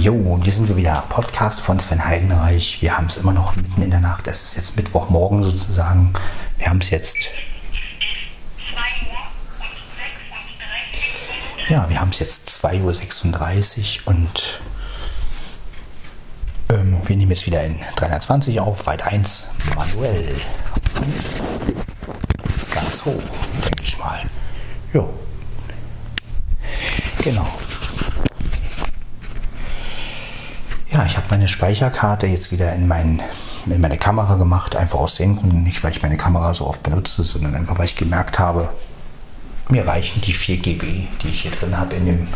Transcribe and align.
Jo, 0.00 0.38
hier 0.44 0.52
sind 0.52 0.68
wir 0.68 0.76
wieder. 0.76 1.04
Podcast 1.08 1.60
von 1.60 1.80
Sven 1.80 2.04
Heidenreich. 2.04 2.80
Wir 2.80 2.96
haben 2.96 3.06
es 3.06 3.16
immer 3.16 3.32
noch 3.32 3.56
mitten 3.56 3.82
in 3.82 3.90
der 3.90 3.98
Nacht. 3.98 4.28
Es 4.28 4.44
ist 4.44 4.54
jetzt 4.54 4.76
Mittwochmorgen 4.76 5.42
sozusagen. 5.42 6.12
Wir 6.56 6.68
haben 6.68 6.78
es 6.80 6.90
jetzt. 6.90 7.16
Ja, 11.68 11.90
wir 11.90 12.00
haben 12.00 12.10
es 12.10 12.20
jetzt 12.20 12.48
2.36 12.64 14.06
Uhr 14.06 14.14
und 14.14 14.60
ähm, 16.68 17.00
wir 17.04 17.16
nehmen 17.16 17.32
jetzt 17.32 17.46
wieder 17.46 17.64
in 17.64 17.80
320 17.96 18.60
auf, 18.60 18.86
weit 18.86 19.04
1, 19.04 19.46
manuell. 19.74 20.40
Und 20.94 21.26
ganz 22.70 23.04
hoch, 23.04 23.20
denke 23.64 23.82
ich 23.82 23.98
mal. 23.98 24.22
Jo. 24.92 25.12
Genau. 27.20 27.48
Ja, 30.98 31.04
ich 31.04 31.16
habe 31.16 31.28
meine 31.30 31.46
Speicherkarte 31.46 32.26
jetzt 32.26 32.50
wieder 32.50 32.72
in, 32.72 32.88
mein, 32.88 33.22
in 33.66 33.80
meine 33.80 33.98
Kamera 33.98 34.34
gemacht, 34.34 34.74
einfach 34.74 34.98
aus 34.98 35.14
den 35.14 35.36
Gründen, 35.36 35.62
nicht 35.62 35.84
weil 35.84 35.92
ich 35.92 36.02
meine 36.02 36.16
Kamera 36.16 36.52
so 36.54 36.66
oft 36.66 36.82
benutze, 36.82 37.22
sondern 37.22 37.54
einfach 37.54 37.78
weil 37.78 37.84
ich 37.84 37.94
gemerkt 37.94 38.40
habe, 38.40 38.68
mir 39.68 39.86
reichen 39.86 40.20
die 40.22 40.32
4 40.32 40.56
GB, 40.56 41.06
die 41.22 41.28
ich 41.28 41.42
hier 41.42 41.52
drin 41.52 41.78
habe 41.78 41.94
in 41.94 42.06
dem 42.06 42.28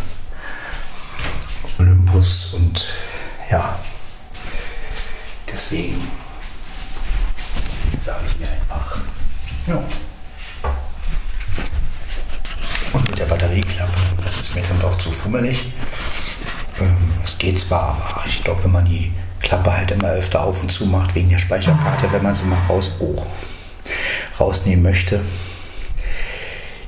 Olympus 1.81 2.55
und 2.55 2.87
ja, 3.51 3.77
deswegen 5.53 6.01
sage 8.01 8.23
ich 8.29 8.39
mir 8.39 8.47
einfach, 8.47 8.97
ja. 9.67 9.83
Und 12.93 13.11
mit 13.11 13.19
der 13.19 13.27
Batterieklappe, 13.27 13.99
das 14.25 14.39
ist 14.39 14.55
mir 14.55 14.63
dann 14.63 14.79
doch 14.79 14.97
zu 14.99 15.11
fummelig. 15.11 15.73
Es 17.25 17.39
geht 17.39 17.59
zwar, 17.59 17.97
aber 18.15 18.27
ich 18.27 18.43
glaube, 18.43 18.65
wenn 18.65 18.73
man 18.73 18.85
die 18.85 19.13
Klappe 19.41 19.77
halt 19.77 19.91
immer 19.91 20.11
öfter 20.11 20.45
auf 20.45 20.63
und 20.63 20.71
zu 20.71 20.87
macht 20.87 21.15
wegen 21.15 21.29
der 21.29 21.39
Speicherkarte, 21.39 22.11
wenn 22.13 22.23
man 22.23 22.35
sie 22.35 22.45
mal 22.45 22.59
raus, 22.69 22.93
oh, 23.01 23.23
rausnehmen 24.39 24.83
möchte, 24.83 25.21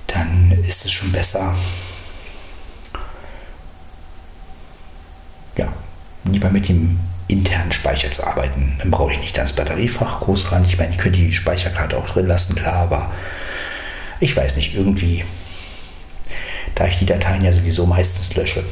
dann 0.06 0.52
ist 0.62 0.84
es 0.84 0.92
schon 0.92 1.12
besser. 1.12 1.54
Ja, 5.56 5.72
lieber 6.24 6.50
mit 6.50 6.68
dem 6.68 6.98
internen 7.28 7.72
Speicher 7.72 8.10
zu 8.10 8.26
arbeiten. 8.26 8.76
Dann 8.78 8.90
brauche 8.90 9.12
ich 9.12 9.18
nicht 9.18 9.36
das 9.36 9.52
Batteriefach 9.52 10.20
groß 10.20 10.52
ran. 10.52 10.64
Ich 10.64 10.78
meine, 10.78 10.92
ich 10.92 10.98
könnte 10.98 11.18
die 11.18 11.32
Speicherkarte 11.32 11.96
auch 11.96 12.08
drin 12.08 12.26
lassen, 12.26 12.54
klar, 12.54 12.74
aber 12.74 13.10
ich 14.20 14.36
weiß 14.36 14.56
nicht, 14.56 14.74
irgendwie, 14.74 15.24
da 16.74 16.86
ich 16.86 16.98
die 16.98 17.06
Dateien 17.06 17.44
ja 17.44 17.52
sowieso 17.52 17.86
meistens 17.86 18.34
lösche, 18.34 18.64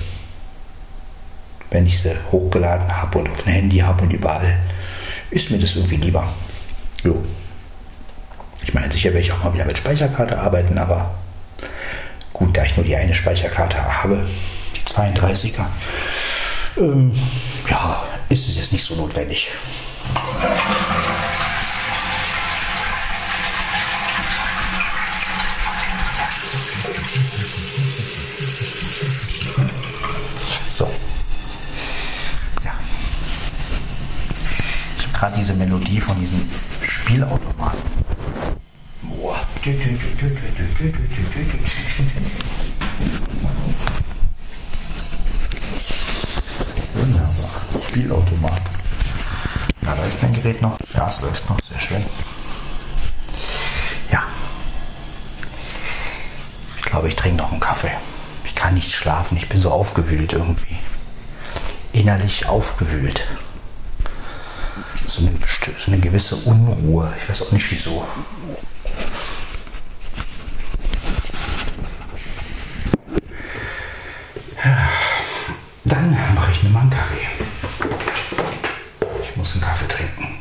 wenn 1.72 1.86
ich 1.86 1.98
sie 1.98 2.14
hochgeladen 2.30 2.96
habe 3.00 3.18
und 3.18 3.30
auf 3.30 3.42
dem 3.42 3.52
Handy 3.52 3.78
habe 3.78 4.02
und 4.02 4.12
überall, 4.12 4.58
ist 5.30 5.50
mir 5.50 5.58
das 5.58 5.74
irgendwie 5.74 5.96
lieber. 5.96 6.28
Jo. 7.02 7.22
Ich 8.62 8.74
meine, 8.74 8.92
sicher 8.92 9.10
werde 9.10 9.20
ich 9.20 9.32
auch 9.32 9.42
mal 9.42 9.54
wieder 9.54 9.64
mit 9.64 9.78
Speicherkarte 9.78 10.38
arbeiten, 10.38 10.78
aber 10.78 11.14
gut, 12.32 12.56
da 12.56 12.64
ich 12.64 12.76
nur 12.76 12.84
die 12.84 12.94
eine 12.94 13.14
Speicherkarte 13.14 13.76
habe, 14.02 14.24
die 14.76 14.80
32er, 14.80 15.66
ähm, 16.76 17.12
ja, 17.68 18.02
ist 18.28 18.48
es 18.48 18.56
jetzt 18.56 18.72
nicht 18.72 18.84
so 18.84 18.94
notwendig. 18.94 19.50
gerade 35.22 35.38
diese 35.52 35.64
Melodie 35.64 36.00
von 36.00 36.18
diesem 36.18 36.48
Spielautomaten. 36.82 37.80
Wunderbar. 46.94 47.60
Spielautomat. 47.88 48.62
Da 49.82 49.94
läuft 49.94 50.22
mein 50.22 50.32
Gerät 50.32 50.62
noch. 50.62 50.78
Ja, 50.94 51.08
es 51.08 51.20
läuft 51.20 51.48
noch. 51.48 51.58
Sehr 51.68 51.80
schön. 51.80 52.04
Ja. 54.10 54.22
Ich 56.78 56.84
glaube, 56.84 57.08
ich 57.08 57.16
trinke 57.16 57.38
noch 57.38 57.50
einen 57.50 57.60
Kaffee. 57.60 57.92
Ich 58.44 58.54
kann 58.54 58.74
nicht 58.74 58.92
schlafen. 58.92 59.36
Ich 59.36 59.48
bin 59.48 59.60
so 59.60 59.70
aufgewühlt 59.70 60.32
irgendwie. 60.32 60.78
Innerlich 61.92 62.46
aufgewühlt 62.46 63.26
so 65.06 65.20
eine, 65.20 65.32
so 65.78 65.90
eine 65.90 66.00
gewisse 66.00 66.36
Unruhe. 66.36 67.12
Ich 67.16 67.28
weiß 67.28 67.42
auch 67.42 67.52
nicht 67.52 67.70
wieso. 67.70 68.06
Dann 75.84 76.16
mache 76.34 76.52
ich 76.52 76.62
mir 76.62 76.70
mal 76.70 76.80
einen 76.80 76.90
Kaffee. 76.90 77.26
Ich 79.22 79.36
muss 79.36 79.52
einen 79.52 79.62
Kaffee 79.62 79.88
trinken. 79.88 80.32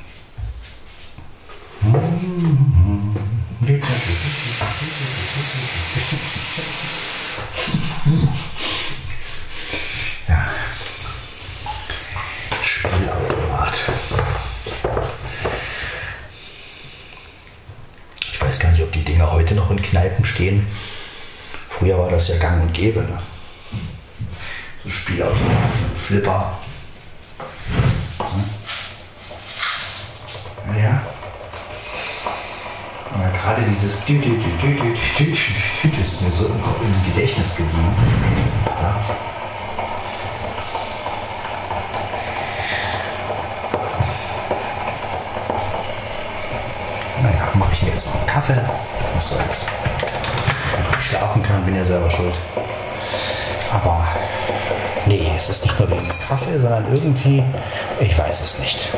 Kneipen 19.92 20.24
stehen. 20.24 20.66
Früher 21.68 22.00
war 22.00 22.10
das 22.10 22.30
ja 22.30 22.38
gang 22.38 22.62
und 22.62 22.74
gäbe. 22.74 23.02
Ne? 23.02 23.20
So 24.84 24.90
Spielautomaten, 24.90 25.96
Flipper. 25.96 26.58
Ja. 30.82 31.02
Aber 33.14 33.30
gerade 33.38 33.64
dieses 33.64 34.00
das 35.98 36.08
ist 36.08 36.22
mir 36.22 36.32
so 36.32 36.46
im, 36.46 37.14
Gedächtnis 37.14 37.56
geblieben. 37.56 37.96
Ja. 38.66 39.02
Naja, 47.22 47.50
mache 47.56 47.74
ich 47.74 47.84
mir 47.84 47.90
jetzt 47.90 48.08
noch 48.08 48.16
einen 48.16 48.28
Kaffee. 48.28 48.62
Was 49.14 49.30
soll's 49.30 49.68
schlafen 51.12 51.44
kann, 51.44 51.66
bin 51.66 51.76
ja 51.76 51.84
selber 51.84 52.09
schuld. 52.09 52.36
Aber 53.72 54.08
nee, 55.06 55.32
es 55.36 55.50
ist 55.50 55.64
nicht 55.66 55.78
nur 55.80 55.90
wegen 55.90 56.11
Kaffee, 56.28 56.58
sondern 56.58 56.86
irgendwie, 56.94 57.44
ich 58.00 58.18
weiß 58.18 58.42
es 58.42 58.59
nicht. 58.59 58.90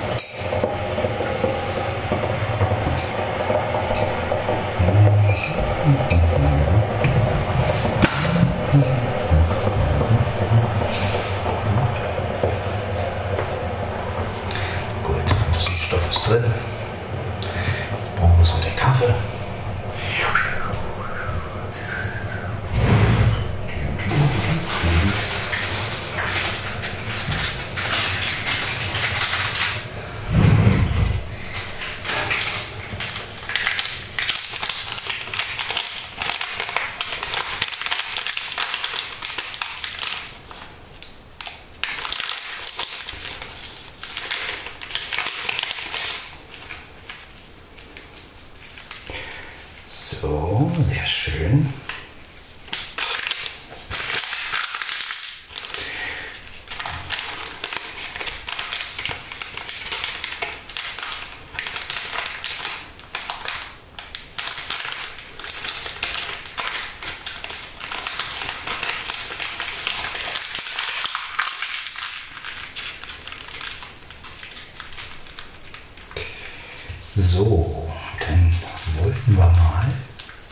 So, 77.16 77.92
dann 78.20 78.52
wollten 79.00 79.38
wir 79.38 79.46
mal. 79.46 79.86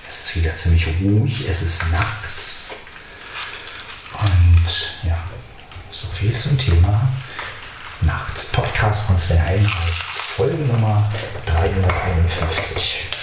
Es 0.08 0.26
ist 0.26 0.36
wieder 0.36 0.56
ziemlich 0.56 0.88
ruhig, 1.02 1.48
es 1.50 1.64
ist 1.64 1.90
nachts. 1.92 2.76
Und 4.14 5.10
ja, 5.10 5.18
so 5.90 6.08
viel 6.08 6.38
zum 6.38 6.58
Thema 6.60 7.08
Nachts 8.02 8.52
Podcast 8.52 9.08
von 9.08 9.20
Sven 9.20 9.44
Heidenreich, 9.44 10.04
Folge 10.36 10.64
Nummer 10.66 11.12
351. 11.48 13.21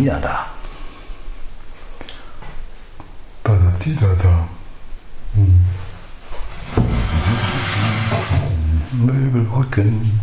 Da, 0.00 0.18
da, 0.18 0.18
da, 0.18 0.20
da. 0.20 0.46
Da, 3.44 3.54
da, 4.00 4.14
da. 4.22 4.48
Möbelrücken. 8.92 10.20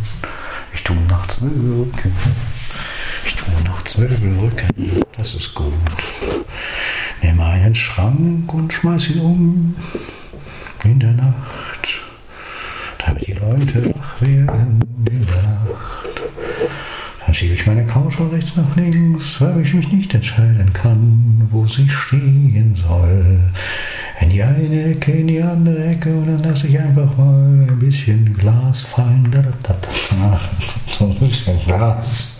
Ich 0.74 0.82
tu 0.82 0.94
nachts 1.08 1.40
Möbelrücken. 1.40 2.12
Ich 3.24 3.36
tu 3.36 3.44
nachts 3.64 3.96
Möbelrücken. 3.98 4.68
Das 5.16 5.34
ist 5.36 5.54
gut. 5.54 5.72
Nimm 7.22 7.40
einen 7.40 7.76
Schrank 7.76 8.52
und 8.52 8.72
schmeiß 8.72 9.10
ihn 9.10 9.20
um. 9.20 9.76
In 10.82 10.98
der 10.98 11.12
Nacht. 11.12 12.00
Damit 12.98 13.28
die 13.28 13.34
Leute 13.34 13.94
wach 13.94 14.20
werden. 14.20 14.80
In 15.08 15.24
der. 15.24 15.37
Dann 17.28 17.34
schiebe 17.34 17.52
ich 17.52 17.66
meine 17.66 17.84
Couch 17.84 18.14
von 18.14 18.30
rechts 18.30 18.56
nach 18.56 18.74
links, 18.74 19.38
weil 19.38 19.60
ich 19.60 19.74
mich 19.74 19.92
nicht 19.92 20.14
entscheiden 20.14 20.72
kann, 20.72 21.46
wo 21.50 21.66
sie 21.66 21.86
stehen 21.86 22.74
soll. 22.74 23.38
In 24.22 24.30
die 24.30 24.42
eine 24.42 24.92
Ecke, 24.92 25.12
in 25.12 25.26
die 25.26 25.42
andere 25.42 25.88
Ecke 25.88 26.08
und 26.08 26.26
dann 26.26 26.42
lasse 26.42 26.68
ich 26.68 26.80
einfach 26.80 27.14
mal 27.18 27.66
ein 27.68 27.78
bisschen 27.78 28.32
Glas 28.32 28.80
fallen. 28.80 29.28
Da, 29.30 29.42
da, 29.42 29.52
da, 29.62 29.74
da. 29.74 30.40
So 30.98 31.04
ein 31.04 31.14
bisschen 31.16 31.62
Glas. 31.66 32.38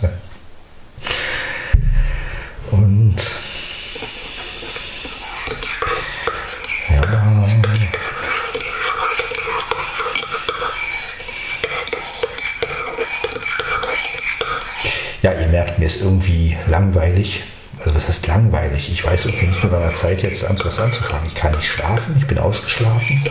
Merkt, 15.49 15.79
mir 15.79 15.85
ist 15.85 16.01
irgendwie 16.01 16.57
langweilig. 16.67 17.43
Also 17.77 17.95
was 17.95 18.09
ist 18.09 18.27
langweilig? 18.27 18.91
Ich 18.91 19.05
weiß 19.05 19.25
irgendwie 19.25 19.47
nicht 19.47 19.63
mit 19.63 19.71
meiner 19.71 19.93
Zeit 19.93 20.21
jetzt 20.21 20.43
was 20.43 20.79
anzufangen. 20.79 21.27
Ich 21.27 21.35
kann 21.35 21.51
nicht 21.53 21.67
schlafen, 21.67 22.15
ich 22.17 22.27
bin 22.27 22.37
ausgeschlafen, 22.37 23.23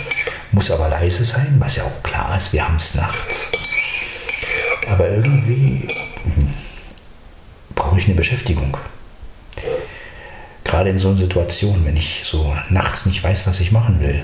muss 0.52 0.70
aber 0.70 0.88
leise 0.88 1.24
sein, 1.24 1.56
was 1.58 1.76
ja 1.76 1.84
auch 1.84 2.02
klar 2.02 2.36
ist, 2.36 2.52
wir 2.52 2.64
haben 2.64 2.76
es 2.76 2.94
nachts. 2.94 3.52
Aber 4.88 5.08
irgendwie 5.08 5.86
hm, 6.24 6.54
brauche 7.74 7.98
ich 7.98 8.06
eine 8.06 8.14
Beschäftigung. 8.14 8.76
Gerade 10.64 10.90
in 10.90 10.98
so 10.98 11.10
einer 11.10 11.18
Situation, 11.18 11.84
wenn 11.84 11.96
ich 11.96 12.22
so 12.24 12.56
nachts 12.70 13.06
nicht 13.06 13.22
weiß, 13.22 13.46
was 13.46 13.60
ich 13.60 13.72
machen 13.72 14.00
will. 14.00 14.22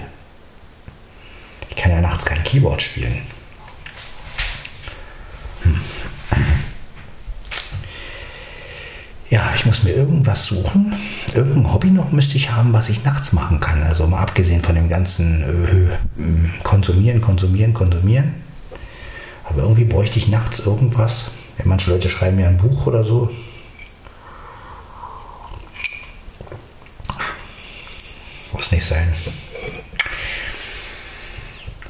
Ich 1.70 1.76
kann 1.76 1.92
ja 1.92 2.00
nachts 2.00 2.24
kein 2.24 2.44
Keyboard 2.44 2.80
spielen. 2.80 3.22
Ja, 9.34 9.50
ich 9.52 9.66
muss 9.66 9.82
mir 9.82 9.90
irgendwas 9.90 10.46
suchen. 10.46 10.94
Irgendein 11.34 11.72
Hobby 11.72 11.90
noch 11.90 12.12
müsste 12.12 12.36
ich 12.36 12.52
haben, 12.52 12.72
was 12.72 12.88
ich 12.88 13.02
nachts 13.02 13.32
machen 13.32 13.58
kann. 13.58 13.82
Also 13.82 14.06
mal 14.06 14.20
abgesehen 14.20 14.62
von 14.62 14.76
dem 14.76 14.88
ganzen 14.88 15.42
äh, 15.42 16.62
Konsumieren, 16.62 17.20
Konsumieren, 17.20 17.74
Konsumieren. 17.74 18.36
Aber 19.42 19.62
irgendwie 19.62 19.86
bräuchte 19.86 20.20
ich 20.20 20.28
nachts 20.28 20.60
irgendwas. 20.60 21.32
Ja, 21.58 21.64
manche 21.66 21.90
Leute 21.90 22.08
schreiben 22.08 22.36
mir 22.36 22.46
ein 22.46 22.58
Buch 22.58 22.86
oder 22.86 23.02
so. 23.02 23.28
Muss 28.52 28.70
nicht 28.70 28.86
sein. 28.86 29.12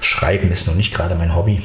Schreiben 0.01 0.51
ist 0.51 0.67
noch 0.67 0.77
nicht 0.77 0.95
gerade 0.95 1.15
mein 1.15 1.35
Hobby. 1.37 1.63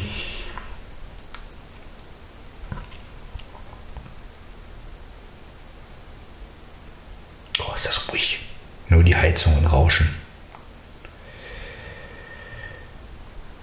Oh, 7.69 7.75
ist 7.75 7.85
das 7.85 8.09
ruhig. 8.11 8.39
Nur 8.87 9.03
die 9.03 9.15
Heizungen 9.15 9.71
rauschen. 9.89 10.07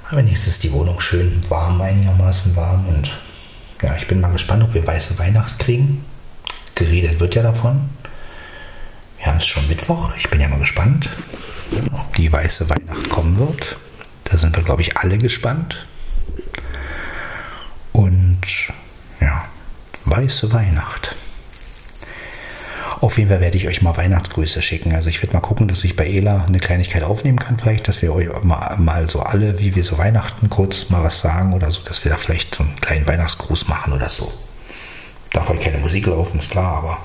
Aber 0.05 0.19
wenigstens 0.19 0.55
ist 0.55 0.65
die 0.65 0.73
Wohnung 0.73 1.01
schön 1.01 1.45
warm, 1.49 1.81
einigermaßen 1.81 2.55
warm. 2.57 2.87
Und 2.89 3.11
ja, 3.83 3.97
ich 3.97 4.07
bin 4.07 4.21
mal 4.21 4.33
gespannt, 4.33 4.63
ob 4.65 4.75
wir 4.75 4.87
weiße 4.87 5.19
Weihnacht 5.19 5.59
kriegen. 5.59 6.05
Geredet 6.75 7.21
wird 7.21 7.35
ja 7.35 7.43
davon. 7.43 7.89
Wir 9.19 9.27
haben 9.27 9.39
es 9.39 9.47
schon 9.47 9.67
Mittwoch. 9.69 10.13
Ich 10.17 10.29
bin 10.29 10.41
ja 10.41 10.49
mal 10.49 10.59
gespannt, 10.59 11.11
ob 11.93 12.15
die 12.15 12.33
weiße 12.33 12.69
Weihnacht 12.69 13.09
kommen 13.09 13.37
wird. 13.39 13.77
Da 14.25 14.37
sind 14.37 14.55
wir, 14.57 14.63
glaube 14.63 14.83
ich, 14.83 14.97
alle 14.97 15.19
gespannt. 15.19 15.87
Und 17.93 18.41
ja, 19.21 19.45
weiße 20.05 20.53
Weihnacht. 20.53 21.17
Auf 23.01 23.19
jeden 23.19 23.29
Fall 23.29 23.41
werde 23.41 23.57
ich 23.57 23.69
euch 23.69 23.83
mal 23.83 23.97
Weihnachtsgrüße 23.97 24.63
schicken. 24.63 24.95
Also 24.95 25.11
ich 25.11 25.23
werde 25.23 25.35
mal 25.35 25.41
gucken, 25.41 25.69
dass 25.69 25.85
ich 25.85 25.97
bei 25.97 26.07
Ela 26.09 26.45
eine 26.47 26.59
Kleinigkeit 26.59 27.03
aufnehmen 27.03 27.39
kann, 27.39 27.59
vielleicht, 27.59 27.89
dass 27.89 28.01
wir 28.03 28.13
euch 28.13 28.29
mal, 28.43 28.77
mal 28.79 29.09
so 29.11 29.21
alle, 29.21 29.59
wie 29.59 29.75
wir 29.75 29.85
so 29.85 29.99
Weihnachten 29.99 30.49
kurz 30.49 30.89
mal 30.89 31.05
was 31.05 31.21
sagen 31.21 31.53
oder 31.53 31.71
so, 31.71 31.83
dass 31.83 32.05
wir 32.05 32.11
da 32.11 32.17
vielleicht 32.17 32.55
so 32.55 32.63
einen 32.63 32.77
kleinen 32.77 33.07
Weihnachtsgruß 33.07 33.69
machen 33.69 33.93
oder 33.93 34.09
so. 34.09 34.33
Darf 35.33 35.49
halt 35.49 35.61
keine 35.61 35.79
Musik 35.79 36.07
laufen, 36.07 36.39
ist 36.39 36.51
klar, 36.51 36.79
aber 36.79 36.99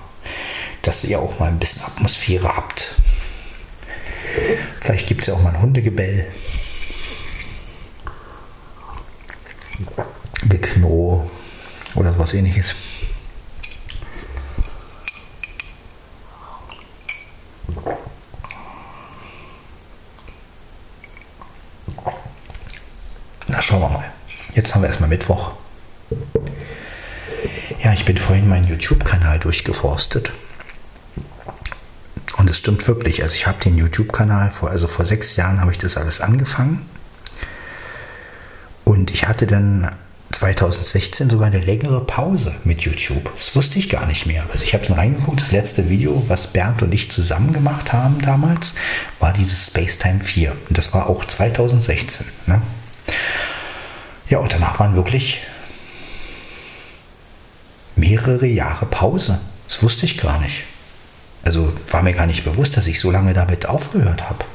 dass 0.81 1.03
ihr 1.03 1.19
auch 1.19 1.37
mal 1.39 1.49
ein 1.49 1.59
bisschen 1.59 1.83
Atmosphäre 1.83 2.55
habt. 2.55 2.95
Vielleicht 4.79 5.07
gibt 5.07 5.21
es 5.21 5.27
ja 5.27 5.33
auch 5.33 5.41
mal 5.41 5.53
ein 5.53 5.61
Hundegebell. 5.61 6.27
Gekno 10.47 11.29
oder 11.95 12.13
sowas 12.13 12.33
ähnliches. 12.33 12.73
Na, 23.47 23.61
schauen 23.61 23.81
wir 23.81 23.89
mal. 23.89 24.11
Jetzt 24.53 24.73
haben 24.73 24.81
wir 24.81 24.87
erstmal 24.87 25.00
Mittwoch. 25.11 25.51
Ja, 27.83 27.91
ich 27.93 28.05
bin 28.05 28.17
vorhin 28.17 28.47
meinen 28.47 28.65
YouTube-Kanal 28.65 29.39
durchgeforstet. 29.39 30.31
Und 32.37 32.49
es 32.49 32.59
stimmt 32.59 32.87
wirklich. 32.87 33.21
Also 33.21 33.35
ich 33.35 33.45
habe 33.45 33.59
den 33.61 33.77
YouTube-Kanal 33.77 34.51
vor, 34.51 34.69
also 34.69 34.87
vor 34.87 35.05
sechs 35.05 35.35
Jahren 35.35 35.59
habe 35.59 35.71
ich 35.71 35.77
das 35.77 35.97
alles 35.97 36.21
angefangen. 36.21 36.85
Und 38.85 39.11
ich 39.11 39.27
hatte 39.27 39.47
dann 39.47 39.91
2016 40.31 41.29
sogar 41.29 41.47
eine 41.47 41.59
längere 41.59 42.05
Pause 42.05 42.55
mit 42.63 42.81
YouTube. 42.81 43.31
Das 43.35 43.53
wusste 43.55 43.79
ich 43.79 43.89
gar 43.89 44.05
nicht 44.05 44.25
mehr. 44.25 44.45
Also 44.51 44.63
ich 44.63 44.73
habe 44.73 44.85
dann 44.85 44.97
reingeguckt, 44.97 45.41
das 45.41 45.51
letzte 45.51 45.89
Video, 45.89 46.23
was 46.29 46.47
Bernd 46.47 46.81
und 46.83 46.93
ich 46.93 47.11
zusammen 47.11 47.51
gemacht 47.51 47.91
haben 47.91 48.21
damals, 48.21 48.75
war 49.19 49.33
dieses 49.33 49.67
Spacetime 49.67 50.21
4. 50.21 50.53
Und 50.69 50.77
das 50.77 50.93
war 50.93 51.09
auch 51.09 51.25
2016. 51.25 52.25
Ne? 52.47 52.61
Ja, 54.31 54.39
und 54.39 54.53
danach 54.53 54.79
waren 54.79 54.95
wirklich 54.95 55.41
mehrere 57.97 58.47
Jahre 58.47 58.85
Pause. 58.85 59.41
Das 59.67 59.83
wusste 59.83 60.05
ich 60.05 60.17
gar 60.17 60.39
nicht. 60.39 60.63
Also 61.43 61.73
war 61.89 62.01
mir 62.01 62.13
gar 62.13 62.27
nicht 62.27 62.45
bewusst, 62.45 62.77
dass 62.77 62.87
ich 62.87 62.97
so 63.01 63.11
lange 63.11 63.33
damit 63.33 63.65
aufgehört 63.65 64.29
habe. 64.29 64.45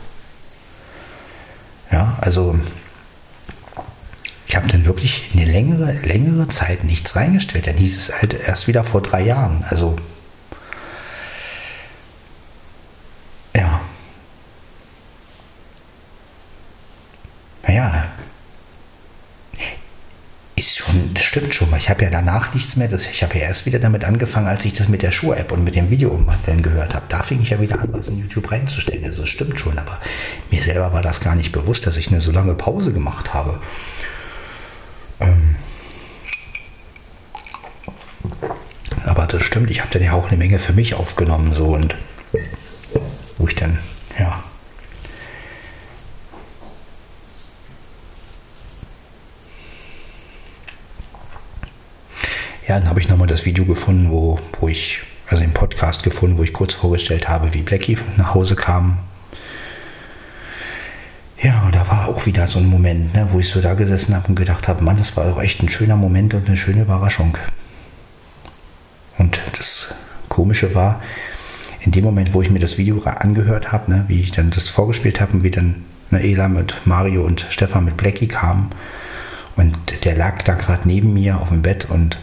Ja, 1.92 2.16
also 2.23 2.59
ich 4.49 4.56
habe 4.56 4.66
dann 4.68 4.87
wirklich 4.87 5.30
eine 5.35 5.45
längere, 5.45 5.92
längere 5.92 6.49
Zeit 6.49 6.83
nichts 6.83 7.14
reingestellt. 7.14 7.66
Dann 7.66 7.76
hieß 7.76 7.99
es 7.99 8.18
halt 8.18 8.33
erst 8.33 8.68
wieder 8.68 8.83
vor 8.83 9.02
drei 9.02 9.21
Jahren. 9.21 9.62
Also 9.68 9.97
ja. 13.54 13.83
Naja, 17.66 18.06
ist 20.56 20.78
schon, 20.78 21.12
das 21.14 21.23
stimmt 21.37 21.55
schon 21.55 21.69
mal. 21.69 21.76
Ich 21.76 21.90
habe 21.90 22.02
ja 22.02 22.09
danach 22.09 22.55
nichts 22.55 22.76
mehr. 22.76 22.88
Das, 22.88 23.05
ich 23.05 23.23
habe 23.23 23.37
ja 23.37 23.45
erst 23.45 23.66
wieder 23.66 23.78
damit 23.78 24.07
angefangen, 24.07 24.47
als 24.47 24.64
ich 24.64 24.73
das 24.73 24.88
mit 24.88 25.02
der 25.02 25.12
Schuh-App 25.12 25.52
und 25.52 25.64
mit 25.64 25.75
dem 25.75 25.90
Video 25.90 26.09
umwandeln 26.09 26.62
gehört 26.62 26.95
habe. 26.95 27.05
Da 27.11 27.23
fing 27.23 27.43
ich 27.43 27.50
ja 27.50 27.61
wieder 27.61 27.78
an, 27.78 27.88
was 27.93 28.09
in 28.09 28.19
YouTube 28.19 28.50
reinzustellen. 28.50 29.05
Also 29.05 29.21
das 29.21 29.28
stimmt 29.28 29.61
schon, 29.61 29.78
aber 29.78 30.00
mir 30.50 30.62
selber 30.62 30.95
war 30.95 31.02
das 31.02 31.21
gar 31.21 31.35
nicht 31.35 31.52
bewusst, 31.52 31.87
dass 31.87 31.99
ich 31.99 32.09
eine 32.09 32.23
so 32.23 32.33
lange 32.33 32.55
Pause 32.55 32.90
gemacht 32.90 33.35
habe. 33.35 33.61
Ähm 35.21 35.57
aber 39.05 39.26
das 39.26 39.43
stimmt, 39.43 39.71
ich 39.71 39.81
habe 39.81 39.90
dann 39.93 40.05
ja 40.05 40.12
auch 40.12 40.28
eine 40.28 40.38
Menge 40.38 40.59
für 40.59 40.73
mich 40.73 40.95
aufgenommen, 40.95 41.52
so 41.52 41.66
und 41.66 41.97
wo 43.37 43.47
ich 43.47 43.55
dann, 43.57 43.78
ja. 44.19 44.43
Ja, 52.66 52.81
dann 52.81 52.88
habe 52.88 53.00
ich 53.00 53.09
nochmal 53.09 53.25
das 53.37 53.47
Video 53.47 53.64
gefunden, 53.64 54.11
wo, 54.11 54.38
wo 54.61 54.69
ich, 54.69 55.02
also 55.28 55.43
den 55.43 55.52
Podcast 55.52 56.02
gefunden, 56.02 56.38
wo 56.38 56.43
ich 56.43 56.52
kurz 56.52 56.75
vorgestellt 56.75 57.28
habe, 57.28 57.55
wie 57.55 57.62
Blackie 57.62 57.99
nach 58.16 58.35
Hause 58.35 58.57
kam 58.57 58.99
ja, 61.43 61.62
und 61.66 61.75
da 61.75 61.87
war 61.88 62.09
auch 62.09 62.25
wieder 62.25 62.47
so 62.47 62.59
ein 62.59 62.66
Moment, 62.66 63.14
ne, 63.14 63.28
wo 63.31 63.38
ich 63.38 63.50
so 63.50 63.61
da 63.61 63.75
gesessen 63.75 64.14
habe 64.14 64.28
und 64.28 64.37
gedacht 64.37 64.69
habe, 64.69 64.83
Mann, 64.83 64.97
das 64.97 65.16
war 65.16 65.26
doch 65.26 65.40
echt 65.40 65.62
ein 65.62 65.69
schöner 65.69 65.97
Moment 65.97 66.33
und 66.33 66.49
eine 66.49 66.57
schöne 66.57 66.83
Überraschung. 66.83 67.37
Und 69.19 69.40
das 69.57 69.95
Komische 70.28 70.75
war, 70.75 71.00
in 71.81 71.93
dem 71.93 72.05
Moment, 72.05 72.33
wo 72.33 72.40
ich 72.40 72.50
mir 72.50 72.59
das 72.59 72.78
Video 72.78 73.02
angehört 73.05 73.71
habe, 73.71 73.90
ne, 73.90 74.05
wie 74.09 74.21
ich 74.23 74.31
dann 74.31 74.50
das 74.50 74.69
vorgespielt 74.69 75.21
habe 75.21 75.35
und 75.35 75.45
wie 75.45 75.50
dann 75.50 75.85
ne, 76.11 76.23
Ela 76.23 76.49
mit 76.49 76.87
Mario 76.87 77.25
und 77.25 77.47
Stefan 77.50 77.85
mit 77.85 77.99
Blackie 77.99 78.28
kamen 78.28 78.71
und 79.57 80.05
der 80.05 80.16
lag 80.16 80.43
da 80.43 80.55
gerade 80.55 80.83
neben 80.88 81.12
mir 81.12 81.40
auf 81.40 81.49
dem 81.49 81.62
Bett 81.62 81.87
und 81.90 82.19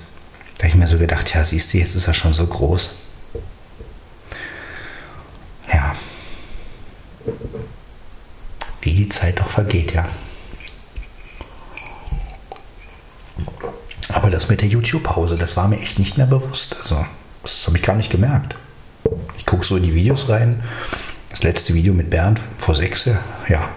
da 0.64 0.68
ich 0.70 0.76
mir 0.76 0.88
so 0.88 0.98
gedacht, 0.98 1.34
ja, 1.36 1.46
siehst 1.46 1.74
du, 1.74 1.78
jetzt 1.78 1.94
ist 1.94 2.08
er 2.08 2.14
schon 2.14 2.34
so 2.34 2.48
groß. 2.48 2.96
Ja 5.72 5.94
wie 8.84 8.94
die 8.94 9.10
Zeit 9.10 9.40
doch 9.40 9.50
vergeht, 9.50 9.94
ja. 9.94 10.08
Aber 14.10 14.30
das 14.30 14.50
mit 14.50 14.62
der 14.62 14.68
YouTube-Pause, 14.68 15.36
das 15.36 15.58
war 15.58 15.68
mir 15.68 15.80
echt 15.80 16.00
nicht 16.00 16.18
mehr 16.18 16.28
bewusst. 16.28 16.76
Also, 16.82 17.06
das 17.42 17.66
habe 17.66 17.78
ich 17.78 17.84
gar 17.84 17.96
nicht 17.96 18.12
gemerkt. 18.12 18.56
Ich 19.38 19.46
gucke 19.46 19.66
so 19.66 19.78
in 19.78 19.84
die 19.84 19.96
Videos 19.96 20.30
rein. 20.30 20.64
Das 21.30 21.44
letzte 21.44 21.74
Video 21.74 21.94
mit 21.94 22.10
Bernd 22.10 22.40
vor 22.58 22.76
sechs, 22.76 23.10
ja. 23.48 23.70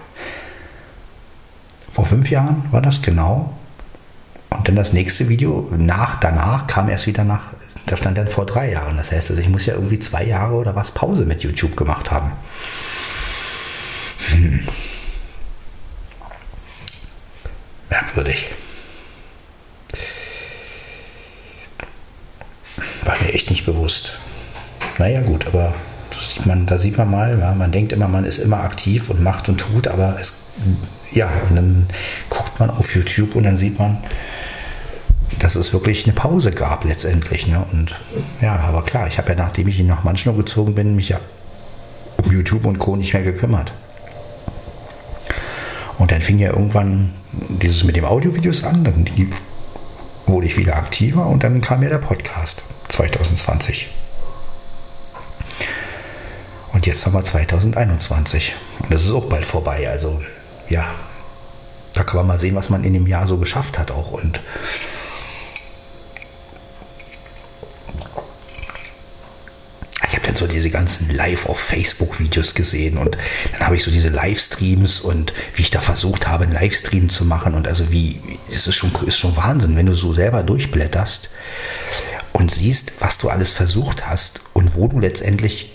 Vor 1.91 2.05
fünf 2.05 2.29
Jahren 2.29 2.65
war 2.71 2.81
das 2.81 3.01
genau. 3.01 3.57
Und 4.49 4.67
dann 4.67 4.75
das 4.75 4.93
nächste 4.93 5.29
Video 5.29 5.69
nach, 5.77 6.19
danach 6.19 6.67
kam 6.67 6.89
erst 6.89 7.07
wieder 7.07 7.23
nach, 7.23 7.41
da 7.85 7.97
stand 7.97 8.17
dann 8.17 8.27
vor 8.27 8.45
drei 8.45 8.71
Jahren. 8.71 8.97
Das 8.97 9.11
heißt, 9.11 9.29
also 9.29 9.41
ich 9.41 9.49
muss 9.49 9.65
ja 9.65 9.73
irgendwie 9.73 9.99
zwei 9.99 10.23
Jahre 10.23 10.55
oder 10.55 10.75
was 10.75 10.91
Pause 10.91 11.25
mit 11.25 11.43
YouTube 11.43 11.75
gemacht 11.75 12.11
haben. 12.11 12.31
Hm. 14.31 14.59
Merkwürdig. 17.89 18.49
War 23.03 23.15
mir 23.21 23.33
echt 23.33 23.49
nicht 23.49 23.65
bewusst. 23.65 24.19
Naja 24.97 25.21
gut, 25.21 25.47
aber 25.47 25.73
sieht 26.11 26.45
man, 26.45 26.65
da 26.65 26.77
sieht 26.77 26.97
man 26.97 27.09
mal, 27.09 27.39
ja, 27.39 27.53
man 27.53 27.71
denkt 27.71 27.91
immer, 27.91 28.07
man 28.07 28.25
ist 28.25 28.37
immer 28.37 28.61
aktiv 28.61 29.09
und 29.09 29.21
macht 29.21 29.49
und 29.49 29.59
tut, 29.59 29.87
aber 29.87 30.17
es, 30.19 30.47
ja, 31.11 31.29
und 31.49 31.55
dann 31.55 31.87
guckt 32.29 32.59
man 32.59 32.69
auf 32.69 32.93
YouTube 32.95 33.35
und 33.35 33.43
dann 33.43 33.57
sieht 33.57 33.79
man, 33.79 34.03
dass 35.39 35.55
es 35.55 35.73
wirklich 35.73 36.05
eine 36.05 36.13
Pause 36.13 36.51
gab 36.51 36.83
letztendlich. 36.83 37.47
Ne? 37.47 37.65
Und 37.71 37.95
ja, 38.41 38.55
aber 38.55 38.83
klar, 38.83 39.07
ich 39.07 39.17
habe 39.17 39.29
ja, 39.29 39.35
nachdem 39.35 39.67
ich 39.67 39.79
nach 39.81 40.03
Manschnow 40.03 40.35
gezogen 40.35 40.75
bin, 40.75 40.95
mich 40.95 41.09
ja 41.09 41.19
um 42.17 42.31
YouTube 42.31 42.65
und 42.65 42.79
Co. 42.79 42.95
nicht 42.95 43.13
mehr 43.13 43.23
gekümmert. 43.23 43.71
Und 45.97 46.11
dann 46.11 46.21
fing 46.21 46.39
ja 46.39 46.49
irgendwann 46.49 47.13
dieses 47.31 47.83
mit 47.83 47.95
dem 47.95 48.05
Audiovideos 48.05 48.63
an, 48.63 48.83
dann 48.83 49.05
wurde 50.25 50.47
ich 50.47 50.57
wieder 50.57 50.75
aktiver 50.75 51.25
und 51.25 51.43
dann 51.43 51.61
kam 51.61 51.83
ja 51.83 51.89
der 51.89 51.97
Podcast 51.97 52.63
2020. 52.89 53.89
Und 56.73 56.85
jetzt 56.85 57.05
haben 57.05 57.13
wir 57.13 57.23
2021 57.23 58.55
und 58.79 58.93
das 58.93 59.03
ist 59.03 59.11
auch 59.11 59.25
bald 59.25 59.45
vorbei. 59.45 59.89
Also 59.89 60.21
ja, 60.69 60.85
da 61.93 62.03
kann 62.03 62.17
man 62.17 62.27
mal 62.27 62.39
sehen, 62.39 62.55
was 62.55 62.69
man 62.69 62.83
in 62.83 62.93
dem 62.93 63.07
Jahr 63.07 63.27
so 63.27 63.37
geschafft 63.37 63.79
hat 63.79 63.89
auch 63.89 64.11
und 64.11 64.39
diese 70.47 70.69
ganzen 70.69 71.09
Live 71.13 71.47
auf 71.47 71.59
Facebook 71.59 72.19
Videos 72.19 72.55
gesehen 72.55 72.97
und 72.97 73.17
dann 73.51 73.61
habe 73.61 73.75
ich 73.75 73.83
so 73.83 73.91
diese 73.91 74.09
Livestreams 74.09 74.99
und 74.99 75.33
wie 75.53 75.63
ich 75.63 75.69
da 75.69 75.81
versucht 75.81 76.27
habe, 76.27 76.43
einen 76.43 76.53
Livestream 76.53 77.09
zu 77.09 77.25
machen 77.25 77.53
und 77.53 77.67
also 77.67 77.91
wie, 77.91 78.19
es 78.49 78.67
ist 78.67 78.75
schon, 78.75 78.91
ist 79.05 79.17
schon 79.17 79.35
Wahnsinn, 79.37 79.75
wenn 79.75 79.85
du 79.85 79.93
so 79.93 80.13
selber 80.13 80.43
durchblätterst 80.43 81.29
und 82.33 82.51
siehst, 82.51 82.93
was 82.99 83.17
du 83.17 83.29
alles 83.29 83.53
versucht 83.53 84.07
hast 84.07 84.41
und 84.53 84.75
wo 84.75 84.87
du 84.87 84.99
letztendlich 84.99 85.71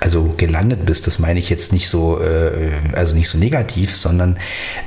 also 0.00 0.34
gelandet 0.36 0.84
bist, 0.84 1.06
das 1.06 1.20
meine 1.20 1.38
ich 1.38 1.48
jetzt 1.48 1.72
nicht 1.72 1.88
so, 1.88 2.20
äh, 2.20 2.72
also 2.92 3.14
nicht 3.14 3.28
so 3.28 3.38
negativ, 3.38 3.96
sondern 3.96 4.38